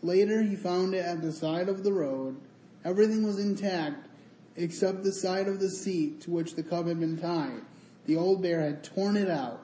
Later, 0.00 0.42
he 0.42 0.54
found 0.54 0.94
it 0.94 1.04
at 1.04 1.22
the 1.22 1.32
side 1.32 1.68
of 1.68 1.82
the 1.82 1.92
road. 1.92 2.36
Everything 2.84 3.24
was 3.24 3.40
intact 3.40 4.06
except 4.54 5.02
the 5.02 5.10
side 5.10 5.48
of 5.48 5.58
the 5.58 5.70
seat 5.70 6.20
to 6.20 6.30
which 6.30 6.54
the 6.54 6.62
cub 6.62 6.86
had 6.86 7.00
been 7.00 7.18
tied. 7.18 7.62
The 8.06 8.14
old 8.14 8.42
bear 8.42 8.60
had 8.60 8.84
torn 8.84 9.16
it 9.16 9.28
out 9.28 9.63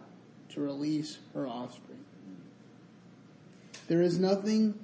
to 0.54 0.60
release 0.60 1.18
her 1.34 1.46
offspring. 1.46 2.04
There 3.88 4.02
is 4.02 4.18
nothing, 4.18 4.78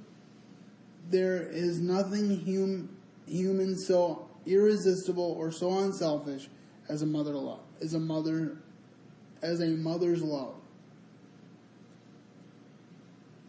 there 1.10 1.42
is 1.42 1.80
nothing 1.80 2.40
hum, 2.44 2.96
human 3.26 3.76
so 3.76 4.28
irresistible 4.46 5.36
or 5.38 5.50
so 5.50 5.78
unselfish 5.78 6.48
as 6.88 7.02
a 7.02 7.06
mother 7.06 7.34
love, 7.34 7.60
as 7.80 7.94
a 7.94 8.00
mother, 8.00 8.58
as 9.42 9.60
a 9.60 9.68
mother's 9.68 10.22
love. 10.22 10.54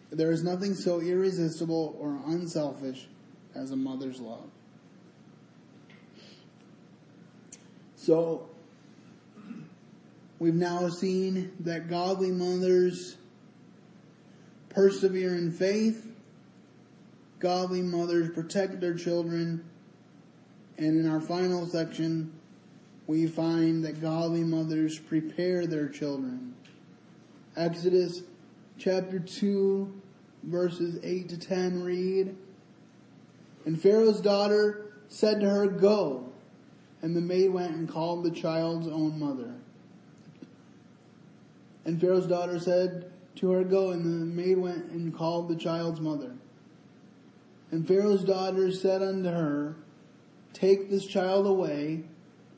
There 0.09 0.31
is 0.31 0.43
nothing 0.43 0.73
so 0.73 1.01
irresistible 1.01 1.97
or 1.99 2.19
unselfish 2.27 3.07
as 3.53 3.71
a 3.71 3.75
mother's 3.75 4.19
love. 4.19 4.49
So, 7.95 8.47
we've 10.39 10.53
now 10.53 10.89
seen 10.89 11.51
that 11.61 11.89
godly 11.89 12.31
mothers 12.31 13.17
persevere 14.69 15.35
in 15.35 15.51
faith, 15.51 16.07
godly 17.39 17.81
mothers 17.81 18.29
protect 18.33 18.79
their 18.79 18.93
children, 18.93 19.63
and 20.77 20.99
in 20.99 21.09
our 21.09 21.21
final 21.21 21.65
section, 21.65 22.31
we 23.07 23.25
find 23.25 23.83
that 23.85 24.01
godly 24.01 24.43
mothers 24.43 24.99
prepare 24.99 25.65
their 25.65 25.87
children. 25.87 26.53
Exodus 27.55 28.21
chapter 28.77 29.19
2, 29.19 30.01
verses 30.43 30.99
8 31.01 31.29
to 31.29 31.37
10 31.39 31.83
read, 31.83 32.35
And 33.65 33.81
Pharaoh's 33.81 34.21
daughter 34.21 34.91
said 35.07 35.39
to 35.39 35.49
her, 35.49 35.67
Go. 35.67 36.31
And 37.01 37.15
the 37.15 37.21
maid 37.21 37.49
went 37.49 37.75
and 37.75 37.87
called 37.87 38.23
the 38.23 38.31
child's 38.31 38.87
own 38.87 39.19
mother. 39.19 39.53
And 41.87 42.01
Pharaoh's 42.01 42.27
daughter 42.27 42.59
said 42.59 43.09
to 43.37 43.51
her, 43.51 43.63
Go. 43.63 43.91
And 43.91 44.03
the 44.03 44.25
maid 44.25 44.57
went 44.57 44.91
and 44.91 45.15
called 45.15 45.47
the 45.47 45.55
child's 45.55 46.01
mother. 46.01 46.33
And 47.71 47.87
Pharaoh's 47.87 48.25
daughter 48.25 48.71
said 48.73 49.01
unto 49.01 49.29
her, 49.29 49.77
Take 50.51 50.89
this 50.89 51.05
child 51.07 51.47
away 51.47 52.03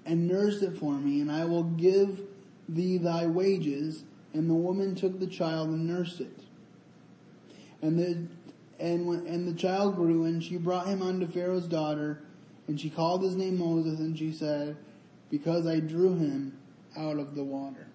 and 0.03 0.27
nurse 0.27 0.63
it 0.63 0.77
for 0.77 0.93
me, 0.93 1.21
and 1.21 1.31
I 1.31 1.45
will 1.45 1.63
give 1.63 2.21
thee 2.67 2.97
thy 2.97 3.27
wages. 3.27 4.03
And 4.33 4.49
the 4.49 4.55
woman 4.55 4.95
took 4.95 5.19
the 5.19 5.27
child 5.27 5.69
and 5.69 5.87
nursed 5.87 6.21
it. 6.21 6.39
And 7.83 7.99
the 7.99 8.27
and 8.79 9.05
when, 9.05 9.27
and 9.27 9.47
the 9.47 9.53
child 9.53 9.95
grew, 9.95 10.23
and 10.23 10.43
she 10.43 10.57
brought 10.57 10.87
him 10.87 11.03
unto 11.03 11.27
Pharaoh's 11.27 11.67
daughter, 11.67 12.23
and 12.67 12.79
she 12.79 12.89
called 12.89 13.21
his 13.21 13.35
name 13.35 13.59
Moses, 13.59 13.99
and 13.99 14.17
she 14.17 14.31
said, 14.31 14.77
Because 15.29 15.67
I 15.67 15.79
drew 15.81 16.15
him 16.15 16.57
out 16.97 17.17
of 17.17 17.35
the 17.35 17.43
water. 17.43 17.88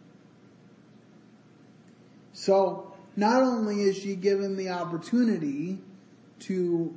So, 2.34 2.92
not 3.16 3.42
only 3.42 3.82
is 3.82 3.96
she 3.96 4.16
given 4.16 4.56
the 4.56 4.68
opportunity 4.68 5.78
to 6.40 6.92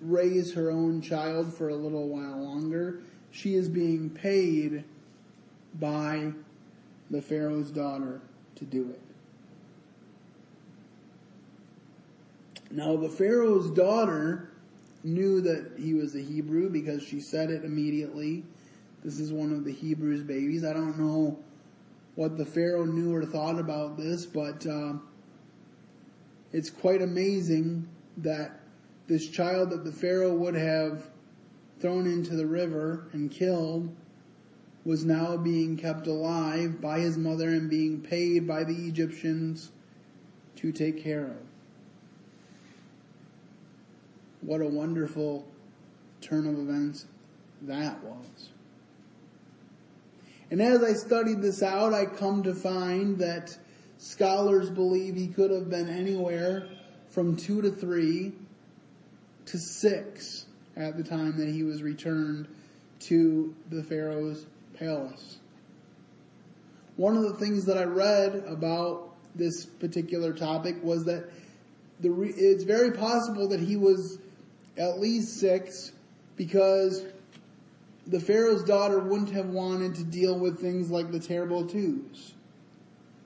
raise 0.00 0.54
her 0.54 0.70
own 0.70 1.02
child 1.02 1.52
for 1.52 1.68
a 1.68 1.74
little 1.74 2.08
while 2.08 2.42
longer, 2.42 3.00
she 3.30 3.54
is 3.54 3.68
being 3.68 4.08
paid 4.08 4.84
by 5.78 6.32
the 7.10 7.20
Pharaoh's 7.20 7.70
daughter 7.70 8.22
to 8.56 8.64
do 8.64 8.90
it. 8.90 9.00
Now, 12.70 12.96
the 12.96 13.10
Pharaoh's 13.10 13.70
daughter 13.70 14.50
knew 15.04 15.42
that 15.42 15.72
he 15.78 15.92
was 15.92 16.16
a 16.16 16.20
Hebrew 16.20 16.70
because 16.70 17.02
she 17.02 17.20
said 17.20 17.50
it 17.50 17.64
immediately. 17.64 18.44
This 19.04 19.20
is 19.20 19.30
one 19.30 19.52
of 19.52 19.64
the 19.64 19.72
Hebrews' 19.72 20.22
babies. 20.22 20.64
I 20.64 20.72
don't 20.72 20.98
know 20.98 21.38
what 22.16 22.36
the 22.36 22.44
Pharaoh 22.44 22.84
knew 22.84 23.14
or 23.14 23.24
thought 23.24 23.58
about 23.58 23.96
this, 23.96 24.26
but 24.26 24.66
uh, 24.66 24.94
it's 26.52 26.70
quite 26.70 27.02
amazing 27.02 27.88
that 28.16 28.60
this 29.06 29.28
child 29.28 29.70
that 29.70 29.84
the 29.84 29.92
Pharaoh 29.92 30.34
would 30.34 30.54
have 30.54 31.06
thrown 31.78 32.06
into 32.06 32.34
the 32.34 32.46
river 32.46 33.08
and 33.12 33.30
killed 33.30 33.94
was 34.84 35.04
now 35.04 35.36
being 35.36 35.76
kept 35.76 36.06
alive 36.06 36.80
by 36.80 37.00
his 37.00 37.18
mother 37.18 37.48
and 37.48 37.68
being 37.68 38.00
paid 38.00 38.46
by 38.46 38.64
the 38.64 38.74
Egyptians 38.86 39.70
to 40.56 40.72
take 40.72 41.02
care 41.02 41.24
of. 41.24 41.36
What 44.40 44.60
a 44.60 44.66
wonderful 44.66 45.46
turn 46.20 46.46
of 46.46 46.58
events 46.58 47.06
that 47.62 48.02
was. 48.02 48.50
And 50.50 50.62
as 50.62 50.82
I 50.82 50.92
studied 50.92 51.42
this 51.42 51.62
out, 51.62 51.92
I 51.92 52.06
come 52.06 52.42
to 52.44 52.54
find 52.54 53.18
that 53.18 53.56
scholars 53.98 54.70
believe 54.70 55.16
he 55.16 55.28
could 55.28 55.50
have 55.50 55.68
been 55.68 55.88
anywhere 55.88 56.68
from 57.08 57.36
two 57.36 57.62
to 57.62 57.70
three 57.70 58.32
to 59.46 59.58
six 59.58 60.46
at 60.76 60.96
the 60.96 61.02
time 61.02 61.36
that 61.38 61.48
he 61.48 61.62
was 61.62 61.82
returned 61.82 62.48
to 63.00 63.54
the 63.70 63.82
Pharaoh's 63.82 64.46
palace. 64.78 65.38
One 66.96 67.16
of 67.16 67.24
the 67.24 67.34
things 67.34 67.64
that 67.66 67.76
I 67.76 67.84
read 67.84 68.44
about 68.46 69.14
this 69.34 69.66
particular 69.66 70.32
topic 70.32 70.76
was 70.82 71.04
that 71.04 71.30
the 72.00 72.10
re- 72.10 72.30
it's 72.30 72.64
very 72.64 72.92
possible 72.92 73.48
that 73.48 73.60
he 73.60 73.76
was 73.76 74.18
at 74.76 74.98
least 74.98 75.38
six 75.40 75.92
because 76.36 77.04
the 78.06 78.20
Pharaoh's 78.20 78.62
daughter 78.62 79.00
wouldn't 79.00 79.32
have 79.32 79.48
wanted 79.48 79.96
to 79.96 80.04
deal 80.04 80.38
with 80.38 80.60
things 80.60 80.90
like 80.90 81.10
the 81.10 81.18
terrible 81.18 81.66
twos 81.66 82.34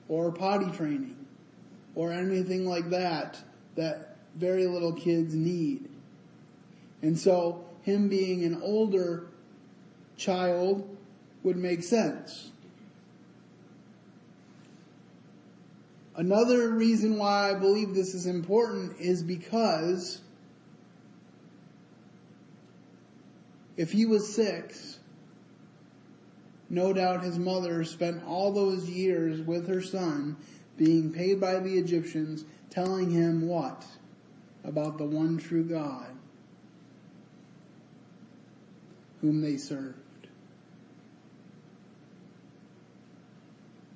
or 0.07 0.31
potty 0.31 0.71
training 0.71 1.15
or 1.95 2.11
anything 2.11 2.65
like 2.65 2.89
that 2.89 3.37
that 3.75 4.17
very 4.35 4.65
little 4.65 4.93
kids 4.93 5.35
need. 5.35 5.89
And 7.01 7.17
so 7.17 7.65
him 7.83 8.09
being 8.09 8.43
an 8.43 8.61
older 8.61 9.27
child 10.17 10.97
would 11.43 11.57
make 11.57 11.83
sense. 11.83 12.51
Another 16.15 16.69
reason 16.69 17.17
why 17.17 17.51
I 17.51 17.53
believe 17.55 17.93
this 17.93 18.13
is 18.13 18.25
important 18.25 18.99
is 18.99 19.23
because 19.23 20.21
if 23.81 23.91
he 23.91 24.05
was 24.05 24.35
six, 24.35 24.99
no 26.69 26.93
doubt 26.93 27.23
his 27.23 27.39
mother 27.39 27.83
spent 27.83 28.23
all 28.27 28.51
those 28.51 28.87
years 28.87 29.41
with 29.41 29.67
her 29.67 29.81
son 29.81 30.37
being 30.77 31.11
paid 31.11 31.41
by 31.41 31.57
the 31.57 31.79
Egyptians, 31.79 32.45
telling 32.69 33.09
him 33.09 33.47
what? 33.47 33.83
About 34.63 34.99
the 34.99 35.05
one 35.05 35.39
true 35.39 35.63
God 35.63 36.11
whom 39.19 39.41
they 39.41 39.57
served. 39.57 39.97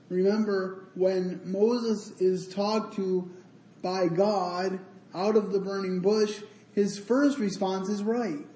Remember, 0.10 0.86
when 0.96 1.42
Moses 1.46 2.10
is 2.20 2.48
talked 2.48 2.96
to 2.96 3.32
by 3.84 4.08
God 4.08 4.80
out 5.14 5.38
of 5.38 5.52
the 5.52 5.60
burning 5.60 6.00
bush, 6.00 6.42
his 6.74 6.98
first 6.98 7.38
response 7.38 7.88
is 7.88 8.02
right. 8.02 8.48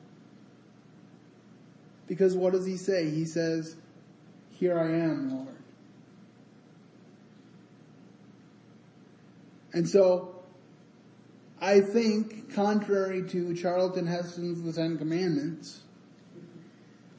Because 2.10 2.36
what 2.36 2.54
does 2.54 2.66
he 2.66 2.76
say? 2.76 3.10
He 3.10 3.24
says, 3.24 3.76
Here 4.50 4.78
I 4.78 4.88
am, 4.88 5.32
Lord. 5.32 5.56
And 9.72 9.88
so, 9.88 10.42
I 11.62 11.82
think, 11.82 12.52
contrary 12.54 13.30
to 13.30 13.56
Charlton 13.56 14.08
Heston's 14.08 14.64
The 14.64 14.74
Ten 14.74 14.98
Commandments, 14.98 15.84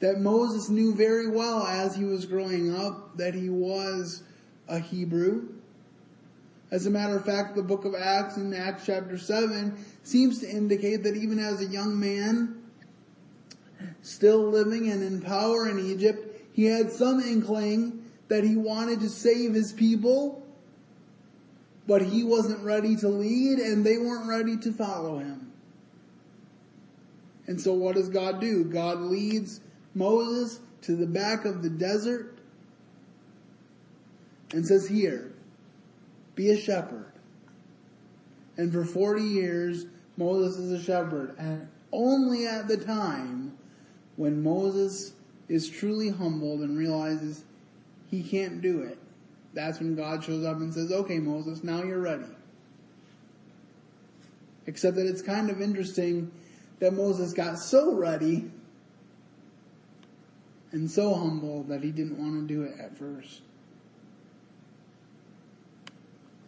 that 0.01 0.19
Moses 0.19 0.69
knew 0.69 0.93
very 0.93 1.29
well 1.29 1.65
as 1.65 1.95
he 1.95 2.03
was 2.03 2.25
growing 2.25 2.75
up 2.75 3.15
that 3.17 3.33
he 3.33 3.49
was 3.49 4.23
a 4.67 4.79
Hebrew. 4.79 5.47
As 6.69 6.85
a 6.85 6.89
matter 6.89 7.15
of 7.15 7.23
fact, 7.23 7.55
the 7.55 7.63
book 7.63 7.85
of 7.85 7.95
Acts 7.95 8.35
in 8.35 8.53
Acts 8.53 8.85
chapter 8.85 9.17
7 9.17 9.77
seems 10.03 10.39
to 10.39 10.49
indicate 10.49 11.03
that 11.03 11.15
even 11.15 11.39
as 11.39 11.61
a 11.61 11.65
young 11.65 11.97
man, 11.97 12.60
still 14.01 14.49
living 14.49 14.89
and 14.89 15.03
in 15.03 15.21
power 15.21 15.69
in 15.69 15.79
Egypt, 15.79 16.41
he 16.53 16.65
had 16.65 16.91
some 16.91 17.19
inkling 17.19 18.05
that 18.27 18.43
he 18.43 18.55
wanted 18.55 18.99
to 19.01 19.09
save 19.09 19.53
his 19.53 19.73
people, 19.73 20.45
but 21.87 22.01
he 22.01 22.23
wasn't 22.23 22.63
ready 22.63 22.95
to 22.95 23.09
lead 23.09 23.59
and 23.59 23.85
they 23.85 23.97
weren't 23.97 24.27
ready 24.27 24.57
to 24.57 24.71
follow 24.71 25.19
him. 25.19 25.51
And 27.47 27.59
so 27.59 27.73
what 27.73 27.95
does 27.95 28.09
God 28.09 28.39
do? 28.39 28.63
God 28.63 28.99
leads 28.99 29.61
Moses 29.93 30.59
to 30.83 30.95
the 30.95 31.07
back 31.07 31.45
of 31.45 31.61
the 31.61 31.69
desert 31.69 32.39
and 34.51 34.65
says, 34.65 34.87
Here, 34.87 35.33
be 36.35 36.49
a 36.51 36.57
shepherd. 36.57 37.11
And 38.57 38.71
for 38.71 38.85
40 38.85 39.23
years, 39.23 39.85
Moses 40.17 40.57
is 40.57 40.71
a 40.71 40.83
shepherd. 40.83 41.35
And 41.37 41.67
only 41.91 42.47
at 42.47 42.67
the 42.67 42.77
time 42.77 43.50
when 44.15 44.43
Moses 44.43 45.13
is 45.47 45.69
truly 45.69 46.09
humbled 46.09 46.61
and 46.61 46.77
realizes 46.77 47.43
he 48.09 48.23
can't 48.23 48.61
do 48.61 48.81
it, 48.81 48.97
that's 49.53 49.79
when 49.79 49.95
God 49.95 50.23
shows 50.23 50.45
up 50.45 50.57
and 50.57 50.73
says, 50.73 50.91
Okay, 50.91 51.19
Moses, 51.19 51.63
now 51.63 51.83
you're 51.83 51.99
ready. 51.99 52.25
Except 54.67 54.95
that 54.95 55.07
it's 55.07 55.21
kind 55.21 55.49
of 55.49 55.61
interesting 55.61 56.31
that 56.79 56.93
Moses 56.93 57.33
got 57.33 57.57
so 57.57 57.93
ready 57.93 58.49
and 60.71 60.89
so 60.89 61.13
humble 61.13 61.63
that 61.63 61.83
he 61.83 61.91
didn't 61.91 62.17
want 62.17 62.47
to 62.47 62.53
do 62.53 62.63
it 62.63 62.79
at 62.79 62.97
first. 62.97 63.41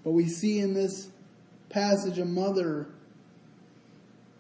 But 0.04 0.12
we 0.12 0.28
see 0.28 0.60
in 0.60 0.74
this 0.74 1.10
passage 1.70 2.20
a 2.20 2.26
mother 2.26 2.88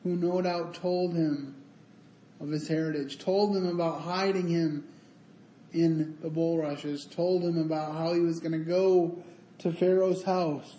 who 0.03 0.15
no 0.15 0.41
doubt 0.41 0.73
told 0.73 1.15
him 1.15 1.55
of 2.43 2.49
his 2.49 2.67
heritage, 2.67 3.17
told 3.19 3.55
him 3.55 3.65
about 3.65 4.01
hiding 4.01 4.49
him 4.49 4.85
in 5.71 6.17
the 6.21 6.29
bulrushes, 6.29 7.05
told 7.05 7.41
him 7.41 7.57
about 7.57 7.93
how 7.93 8.13
he 8.13 8.19
was 8.19 8.41
going 8.41 8.51
to 8.51 8.59
go 8.59 9.17
to 9.59 9.71
Pharaoh's 9.71 10.23
house, 10.23 10.75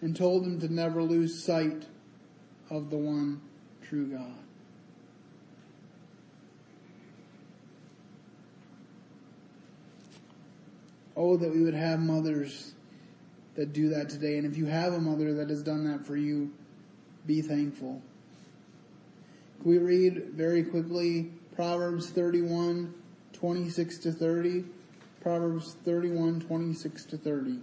and 0.00 0.16
told 0.16 0.44
him 0.44 0.58
to 0.60 0.72
never 0.72 1.02
lose 1.02 1.44
sight 1.44 1.84
of 2.70 2.88
the 2.88 2.96
one 2.96 3.40
true 3.82 4.06
God. 4.06 4.32
Oh, 11.14 11.36
that 11.36 11.54
we 11.54 11.62
would 11.62 11.74
have 11.74 12.00
mothers 12.00 12.72
that 13.56 13.72
do 13.72 13.90
that 13.90 14.08
today. 14.08 14.38
And 14.38 14.46
if 14.46 14.56
you 14.56 14.66
have 14.66 14.92
a 14.92 15.00
mother 15.00 15.34
that 15.34 15.48
has 15.50 15.62
done 15.62 15.84
that 15.90 16.04
for 16.04 16.16
you, 16.16 16.52
be 17.26 17.42
thankful. 17.42 18.00
Can 19.60 19.70
we 19.70 19.78
read 19.78 20.30
very 20.32 20.62
quickly 20.62 21.32
Proverbs 21.54 22.10
31, 22.10 22.94
26 23.32 23.98
to 23.98 24.12
30? 24.12 24.64
Proverbs 25.22 25.74
31, 25.84 26.40
26 26.40 27.04
to 27.06 27.18
30. 27.18 27.58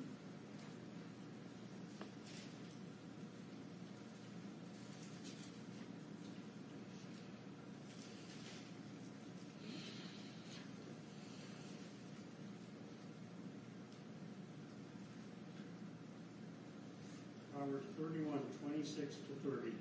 Proverbs 17.53 17.85
31, 17.97 18.39
26 18.83 19.15
to 19.15 19.49
30. 19.49 19.71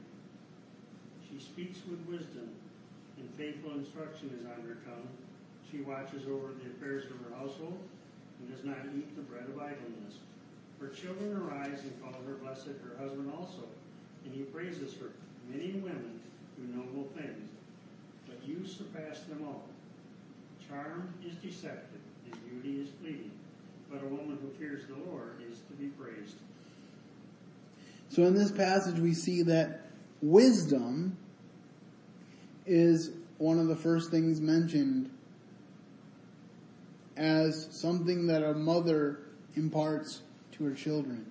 She 1.27 1.43
speaks 1.43 1.79
with 1.91 1.99
wisdom, 2.07 2.55
and 3.19 3.27
faithful 3.35 3.75
instruction 3.75 4.31
is 4.39 4.47
on 4.47 4.63
her 4.63 4.79
tongue. 4.87 5.11
She 5.67 5.83
watches 5.83 6.23
over 6.31 6.55
the 6.55 6.71
affairs 6.71 7.11
of 7.11 7.19
her 7.27 7.35
household, 7.35 7.83
and 8.39 8.55
does 8.55 8.65
not 8.65 8.79
eat 8.95 9.11
the 9.17 9.27
bread 9.27 9.51
of 9.51 9.59
idleness. 9.59 10.23
Her 10.79 10.87
children 10.87 11.35
arise 11.35 11.83
and 11.83 11.99
call 11.99 12.15
her 12.23 12.39
blessed, 12.39 12.79
her 12.79 12.95
husband 12.97 13.33
also, 13.35 13.67
and 14.25 14.33
he 14.33 14.43
praises 14.55 14.95
her. 15.03 15.11
Many 15.51 15.73
women 15.83 16.21
do 16.55 16.63
noble 16.71 17.11
things, 17.19 17.51
but 18.29 18.39
you 18.47 18.63
surpass 18.65 19.27
them 19.27 19.43
all. 19.45 19.67
Charm 20.69 21.13
is 21.27 21.35
deceptive, 21.43 22.07
and 22.31 22.63
beauty 22.63 22.79
is 22.79 22.89
fleeting, 23.03 23.33
but 23.91 24.05
a 24.05 24.07
woman 24.07 24.39
who 24.39 24.55
fears 24.63 24.87
the 24.87 25.11
Lord 25.11 25.43
is 25.51 25.59
to 25.67 25.73
be 25.75 25.89
praised. 25.99 26.39
So 28.13 28.25
in 28.25 28.35
this 28.35 28.53
passage, 28.53 28.99
we 28.99 29.15
see 29.15 29.41
that 29.45 29.87
wisdom 30.21 31.17
is 32.67 33.11
one 33.39 33.59
of 33.59 33.69
the 33.69 33.77
first 33.77 34.11
things 34.11 34.39
mentioned 34.39 35.11
as 37.17 37.69
something 37.71 38.27
that 38.27 38.43
a 38.43 38.53
mother 38.53 39.21
imparts 39.57 40.21
to 40.53 40.65
her 40.65 40.75
children. 40.75 41.25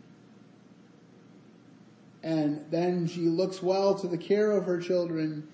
And 2.23 2.65
then 2.71 3.05
she 3.05 3.21
looks 3.21 3.61
well 3.61 3.93
to 3.99 4.07
the 4.07 4.17
care 4.17 4.49
of 4.49 4.65
her 4.65 4.81
children. 4.81 5.47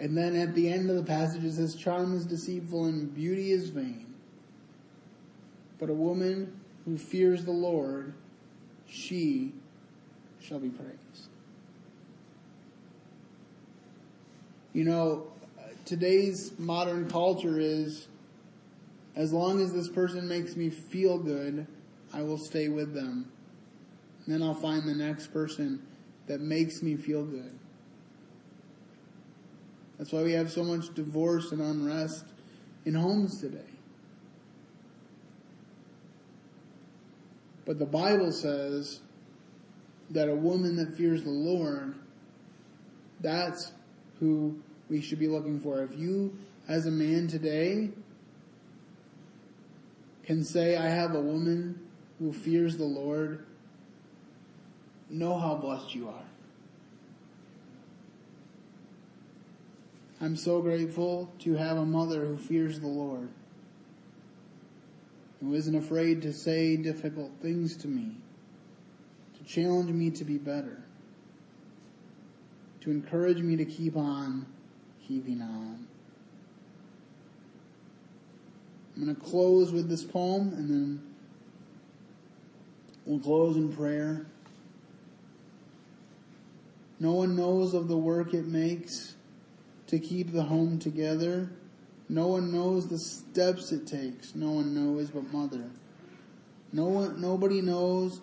And 0.00 0.18
then 0.18 0.34
at 0.34 0.56
the 0.56 0.68
end 0.68 0.90
of 0.90 0.96
the 0.96 1.04
passage 1.04 1.44
it 1.44 1.52
says, 1.52 1.76
Charm 1.76 2.16
is 2.16 2.26
deceitful 2.26 2.86
and 2.86 3.14
beauty 3.14 3.52
is 3.52 3.70
vain. 3.70 4.12
But 5.78 5.88
a 5.88 5.94
woman 5.94 6.60
who 6.84 6.98
fears 6.98 7.44
the 7.44 7.52
Lord, 7.52 8.12
she 8.88 9.52
shall 10.40 10.58
be 10.58 10.68
praised. 10.68 11.28
You 14.72 14.84
know, 14.84 15.26
today's 15.84 16.52
modern 16.58 17.10
culture 17.10 17.58
is 17.58 18.08
as 19.16 19.32
long 19.32 19.60
as 19.60 19.72
this 19.72 19.88
person 19.88 20.28
makes 20.28 20.54
me 20.54 20.70
feel 20.70 21.18
good, 21.18 21.66
I 22.12 22.22
will 22.22 22.38
stay 22.38 22.68
with 22.68 22.94
them. 22.94 23.30
And 24.24 24.34
then 24.34 24.42
I'll 24.42 24.54
find 24.54 24.88
the 24.88 24.94
next 24.94 25.32
person 25.32 25.82
that 26.28 26.40
makes 26.40 26.82
me 26.82 26.94
feel 26.94 27.24
good. 27.24 27.58
That's 29.98 30.12
why 30.12 30.22
we 30.22 30.32
have 30.32 30.52
so 30.52 30.62
much 30.62 30.94
divorce 30.94 31.50
and 31.50 31.60
unrest 31.60 32.24
in 32.84 32.94
homes 32.94 33.40
today. 33.40 33.58
But 37.66 37.78
the 37.78 37.86
Bible 37.86 38.30
says 38.30 39.00
that 40.10 40.28
a 40.28 40.34
woman 40.34 40.76
that 40.76 40.96
fears 40.96 41.22
the 41.22 41.30
Lord, 41.30 41.94
that's 43.20 43.72
who 44.20 44.58
we 44.88 45.00
should 45.00 45.18
be 45.18 45.28
looking 45.28 45.60
for. 45.60 45.82
If 45.82 45.96
you, 45.98 46.36
as 46.66 46.86
a 46.86 46.90
man 46.90 47.28
today, 47.28 47.90
can 50.24 50.44
say, 50.44 50.76
I 50.76 50.88
have 50.88 51.14
a 51.14 51.20
woman 51.20 51.80
who 52.18 52.32
fears 52.32 52.76
the 52.76 52.84
Lord, 52.84 53.46
know 55.10 55.38
how 55.38 55.54
blessed 55.54 55.94
you 55.94 56.08
are. 56.08 56.24
I'm 60.20 60.36
so 60.36 60.60
grateful 60.60 61.32
to 61.40 61.54
have 61.54 61.76
a 61.76 61.84
mother 61.84 62.26
who 62.26 62.36
fears 62.36 62.80
the 62.80 62.88
Lord, 62.88 63.28
who 65.40 65.54
isn't 65.54 65.76
afraid 65.76 66.22
to 66.22 66.32
say 66.32 66.76
difficult 66.76 67.30
things 67.40 67.76
to 67.78 67.88
me, 67.88 68.16
challenge 69.48 69.90
me 69.90 70.10
to 70.10 70.24
be 70.24 70.36
better, 70.36 70.82
to 72.82 72.90
encourage 72.90 73.38
me 73.38 73.56
to 73.56 73.64
keep 73.64 73.96
on 73.96 74.46
keeping 75.06 75.40
on. 75.40 75.86
I'm 78.94 79.04
going 79.04 79.16
to 79.16 79.20
close 79.20 79.72
with 79.72 79.88
this 79.88 80.04
poem 80.04 80.52
and 80.54 80.68
then 80.68 81.02
we'll 83.06 83.20
close 83.20 83.56
in 83.56 83.72
prayer. 83.72 84.26
No 87.00 87.12
one 87.12 87.34
knows 87.34 87.74
of 87.74 87.88
the 87.88 87.96
work 87.96 88.34
it 88.34 88.46
makes 88.46 89.14
to 89.86 89.98
keep 89.98 90.32
the 90.32 90.42
home 90.42 90.78
together. 90.78 91.48
No 92.08 92.26
one 92.26 92.52
knows 92.52 92.88
the 92.88 92.98
steps 92.98 93.72
it 93.72 93.86
takes. 93.86 94.34
No 94.34 94.50
one 94.50 94.74
knows 94.74 95.10
but 95.10 95.32
mother. 95.32 95.70
No 96.72 96.84
one, 96.86 97.20
nobody 97.20 97.62
knows 97.62 98.20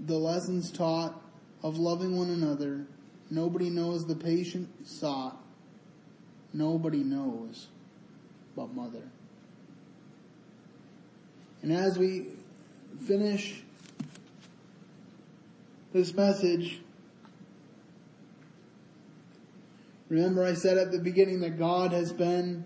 the 0.00 0.16
lessons 0.16 0.70
taught 0.70 1.20
of 1.62 1.78
loving 1.78 2.16
one 2.16 2.30
another. 2.30 2.86
Nobody 3.30 3.70
knows 3.70 4.06
the 4.06 4.14
patient 4.14 4.68
sought. 4.86 5.36
Nobody 6.52 7.02
knows 7.02 7.68
but 8.54 8.74
mother. 8.74 9.02
And 11.62 11.72
as 11.72 11.98
we 11.98 12.26
finish 13.06 13.62
this 15.92 16.14
message, 16.14 16.80
remember 20.08 20.44
I 20.44 20.54
said 20.54 20.78
at 20.78 20.92
the 20.92 20.98
beginning 20.98 21.40
that 21.40 21.58
God 21.58 21.92
has 21.92 22.12
been 22.12 22.64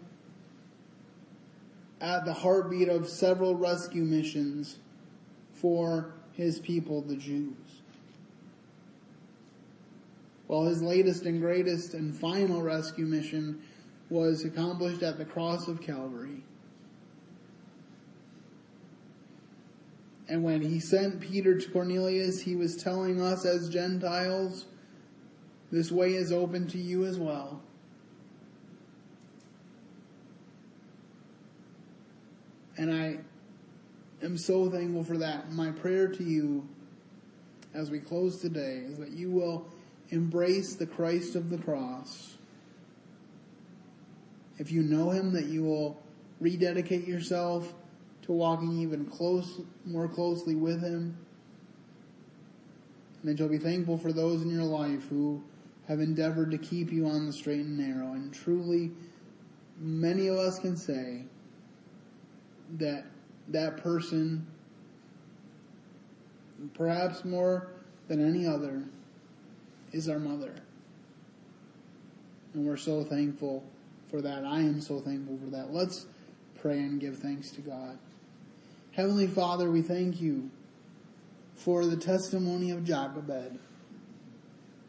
at 2.01 2.25
the 2.25 2.33
heartbeat 2.33 2.89
of 2.89 3.09
several 3.09 3.55
rescue 3.55 4.03
missions 4.03 4.79
for 5.55 6.15
his 6.41 6.59
people, 6.59 7.03
the 7.03 7.17
Jews. 7.17 7.55
Well, 10.49 10.65
his 10.65 10.83
latest 10.83 11.27
and 11.27 11.41
greatest 11.41 11.95
and 11.95 12.15
final 12.15 12.61
rescue 12.61 13.07
mission 13.07 13.63
was 14.09 14.45
accomplished 14.45 15.03
at 15.03 15.17
the 15.17 15.25
cross 15.25 15.69
of 15.69 15.81
Calvary. 15.81 16.43
And 20.29 20.45
when 20.45 20.63
he 20.63 20.79
sent 20.81 21.21
Peter 21.21 21.59
to 21.59 21.71
Cornelius, 21.71 22.41
he 22.41 22.55
was 22.57 22.77
telling 22.77 23.21
us 23.21 23.45
as 23.45 23.69
Gentiles, 23.69 24.67
this 25.73 25.91
way 25.91 26.15
is 26.15 26.33
open 26.33 26.67
to 26.69 26.79
you 26.79 27.05
as 27.05 27.19
well. 27.19 27.63
And 32.77 32.93
I 32.93 33.19
am 34.23 34.37
so 34.39 34.71
thankful 34.71 35.05
for 35.05 35.19
that. 35.19 35.53
My 35.53 35.71
prayer 35.71 36.09
to 36.09 36.23
you 36.23 36.69
as 37.75 37.91
we 37.91 37.99
close 37.99 38.41
today 38.41 38.83
is 38.87 38.99
that 38.99 39.11
you 39.11 39.31
will 39.31 39.69
embrace 40.11 40.75
the 40.75 40.87
Christ 40.87 41.37
of 41.37 41.51
the 41.51 41.59
cross. 41.59 42.37
If 44.59 44.71
you 44.73 44.83
know 44.83 45.11
him, 45.11 45.33
that 45.33 45.47
you 45.47 45.63
will 45.63 46.03
rededicate 46.41 47.07
yourself 47.07 47.73
to 48.31 48.33
walking 48.33 48.81
even 48.81 49.07
close, 49.07 49.61
more 49.85 50.09
closely 50.09 50.55
with 50.55 50.83
Him. 50.83 51.17
And 53.23 53.31
that 53.31 53.39
you'll 53.39 53.49
be 53.49 53.59
thankful 53.59 53.99
for 53.99 54.13
those 54.13 54.43
in 54.43 54.51
your 54.51 54.65
life 54.65 55.09
who 55.09 55.43
have 55.89 56.01
endeavored 56.01 56.51
to 56.53 56.59
keep 56.59 56.93
you 56.93 57.07
on 57.07 57.27
the 57.27 57.33
straight 57.33 57.61
and 57.61 57.77
narrow. 57.77 58.13
And 58.13 58.33
truly, 58.33 58.93
many 59.79 60.29
of 60.29 60.39
us 60.39 60.59
can 60.59 60.77
say 60.77 61.25
that 62.79 63.05
that 63.51 63.77
person, 63.79 64.47
perhaps 66.75 67.25
more 67.25 67.73
than 68.09 68.27
any 68.27 68.47
other, 68.47 68.83
is 69.93 70.09
our 70.09 70.19
mother. 70.19 70.55
And 72.55 72.67
we're 72.67 72.77
so 72.77 73.05
thankful 73.05 73.65
for 74.11 74.21
that. 74.21 74.45
I 74.45 74.61
am 74.61 74.81
so 74.81 75.01
thankful 75.01 75.39
for 75.39 75.51
that. 75.51 75.73
Let's 75.73 76.07
pray 76.61 76.79
and 76.79 77.01
give 77.01 77.19
thanks 77.19 77.51
to 77.53 77.61
God. 77.61 77.99
Heavenly 78.93 79.29
Father, 79.29 79.71
we 79.71 79.83
thank 79.83 80.21
you 80.21 80.51
for 81.55 81.87
the 81.87 81.97
testimony 81.97 82.71
of 82.71 82.85
Jochebed, 82.85 83.59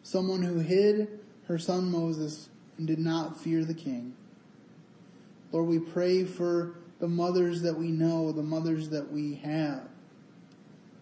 someone 0.03 0.41
who 0.41 0.59
hid 0.59 1.19
her 1.47 1.59
son 1.59 1.91
Moses 1.91 2.49
and 2.77 2.87
did 2.87 2.99
not 2.99 3.39
fear 3.39 3.63
the 3.63 3.73
king. 3.73 4.15
Lord, 5.51 5.67
we 5.67 5.79
pray 5.79 6.23
for 6.23 6.75
the 7.01 7.07
mothers 7.07 7.63
that 7.63 7.77
we 7.77 7.87
know, 7.87 8.31
the 8.31 8.43
mothers 8.43 8.89
that 8.89 9.11
we 9.11 9.33
have. 9.43 9.89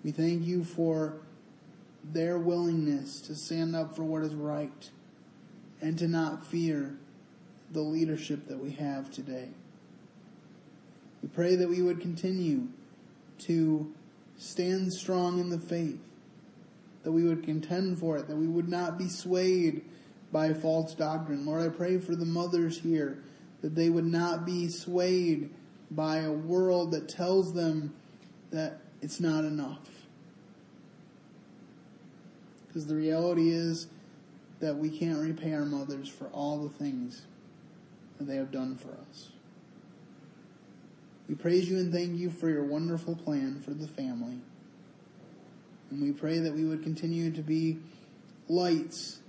We 0.02 0.12
thank 0.12 0.48
you 0.48 0.64
for 0.64 1.18
their 2.02 2.40
willingness 2.40 3.20
to 3.24 3.36
stand 3.36 3.76
up 3.76 3.98
for 3.98 4.04
what 4.04 4.24
is 4.24 4.34
right 4.34 4.90
and 5.82 6.00
to 6.00 6.08
not 6.08 6.46
fear 6.46 6.98
the 7.72 7.82
leadership 7.82 8.48
that 8.48 8.58
we 8.58 8.72
have 8.72 9.12
today. 9.12 9.50
We 11.22 11.28
pray 11.28 11.58
that 11.58 11.68
we 11.68 11.82
would 11.82 12.00
continue 12.00 12.70
to 13.40 13.94
stand 14.38 14.94
strong 14.94 15.38
in 15.38 15.50
the 15.50 15.60
faith, 15.60 16.00
that 17.04 17.12
we 17.12 17.26
would 17.26 17.44
contend 17.44 18.00
for 18.00 18.18
it, 18.18 18.30
that 18.30 18.38
we 18.38 18.48
would 18.48 18.70
not 18.70 18.98
be 18.98 19.10
swayed 19.10 19.84
by 20.32 20.54
false 20.54 20.96
doctrine. 20.96 21.46
Lord, 21.46 21.62
I 21.62 21.68
pray 21.68 21.98
for 21.98 22.16
the 22.16 22.26
mothers 22.26 22.80
here 22.80 23.22
that 23.62 23.76
they 23.76 23.90
would 23.90 24.06
not 24.06 24.46
be 24.46 24.70
swayed 24.70 25.50
by 25.92 26.20
a 26.20 26.32
world 26.32 26.92
that 26.92 27.10
tells 27.10 27.54
them 27.54 27.94
that 28.52 28.82
it's 29.02 29.20
not 29.20 29.44
enough. 29.44 29.88
Because 32.68 32.86
the 32.86 32.96
reality 32.96 33.50
is 33.50 33.88
that 34.60 34.78
we 34.78 34.90
can't 34.90 35.20
repay 35.20 35.54
our 35.54 35.66
mothers 35.66 36.08
for 36.08 36.26
all 36.28 36.58
the 36.60 36.70
things 36.70 37.24
that 38.18 38.26
they 38.26 38.36
have 38.36 38.52
done 38.52 38.76
for 38.76 38.90
us. 39.10 39.30
We 41.28 41.36
praise 41.36 41.70
you 41.70 41.78
and 41.78 41.94
thank 41.94 42.18
you 42.18 42.30
for 42.30 42.50
your 42.50 42.64
wonderful 42.64 43.16
plan 43.16 43.62
for 43.62 43.72
the 43.72 43.88
family. 43.88 44.40
And 45.90 46.02
we 46.02 46.12
pray 46.12 46.40
that 46.40 46.54
we 46.54 46.66
would 46.66 46.84
continue 46.84 47.32
to 47.32 47.42
be 47.42 47.80
lights, 48.48 49.20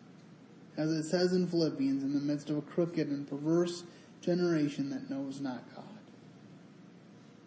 as 0.77 0.91
it 0.91 1.05
says 1.05 1.33
in 1.33 1.47
Philippians, 1.47 2.03
in 2.03 2.15
the 2.15 2.21
midst 2.21 2.51
of 2.51 2.57
a 2.57 2.63
crooked 2.63 3.09
and 3.09 3.29
perverse 3.29 3.85
generation 4.21 4.91
that 4.91 5.09
knows 5.09 5.41
not 5.41 5.63
God. 5.75 5.85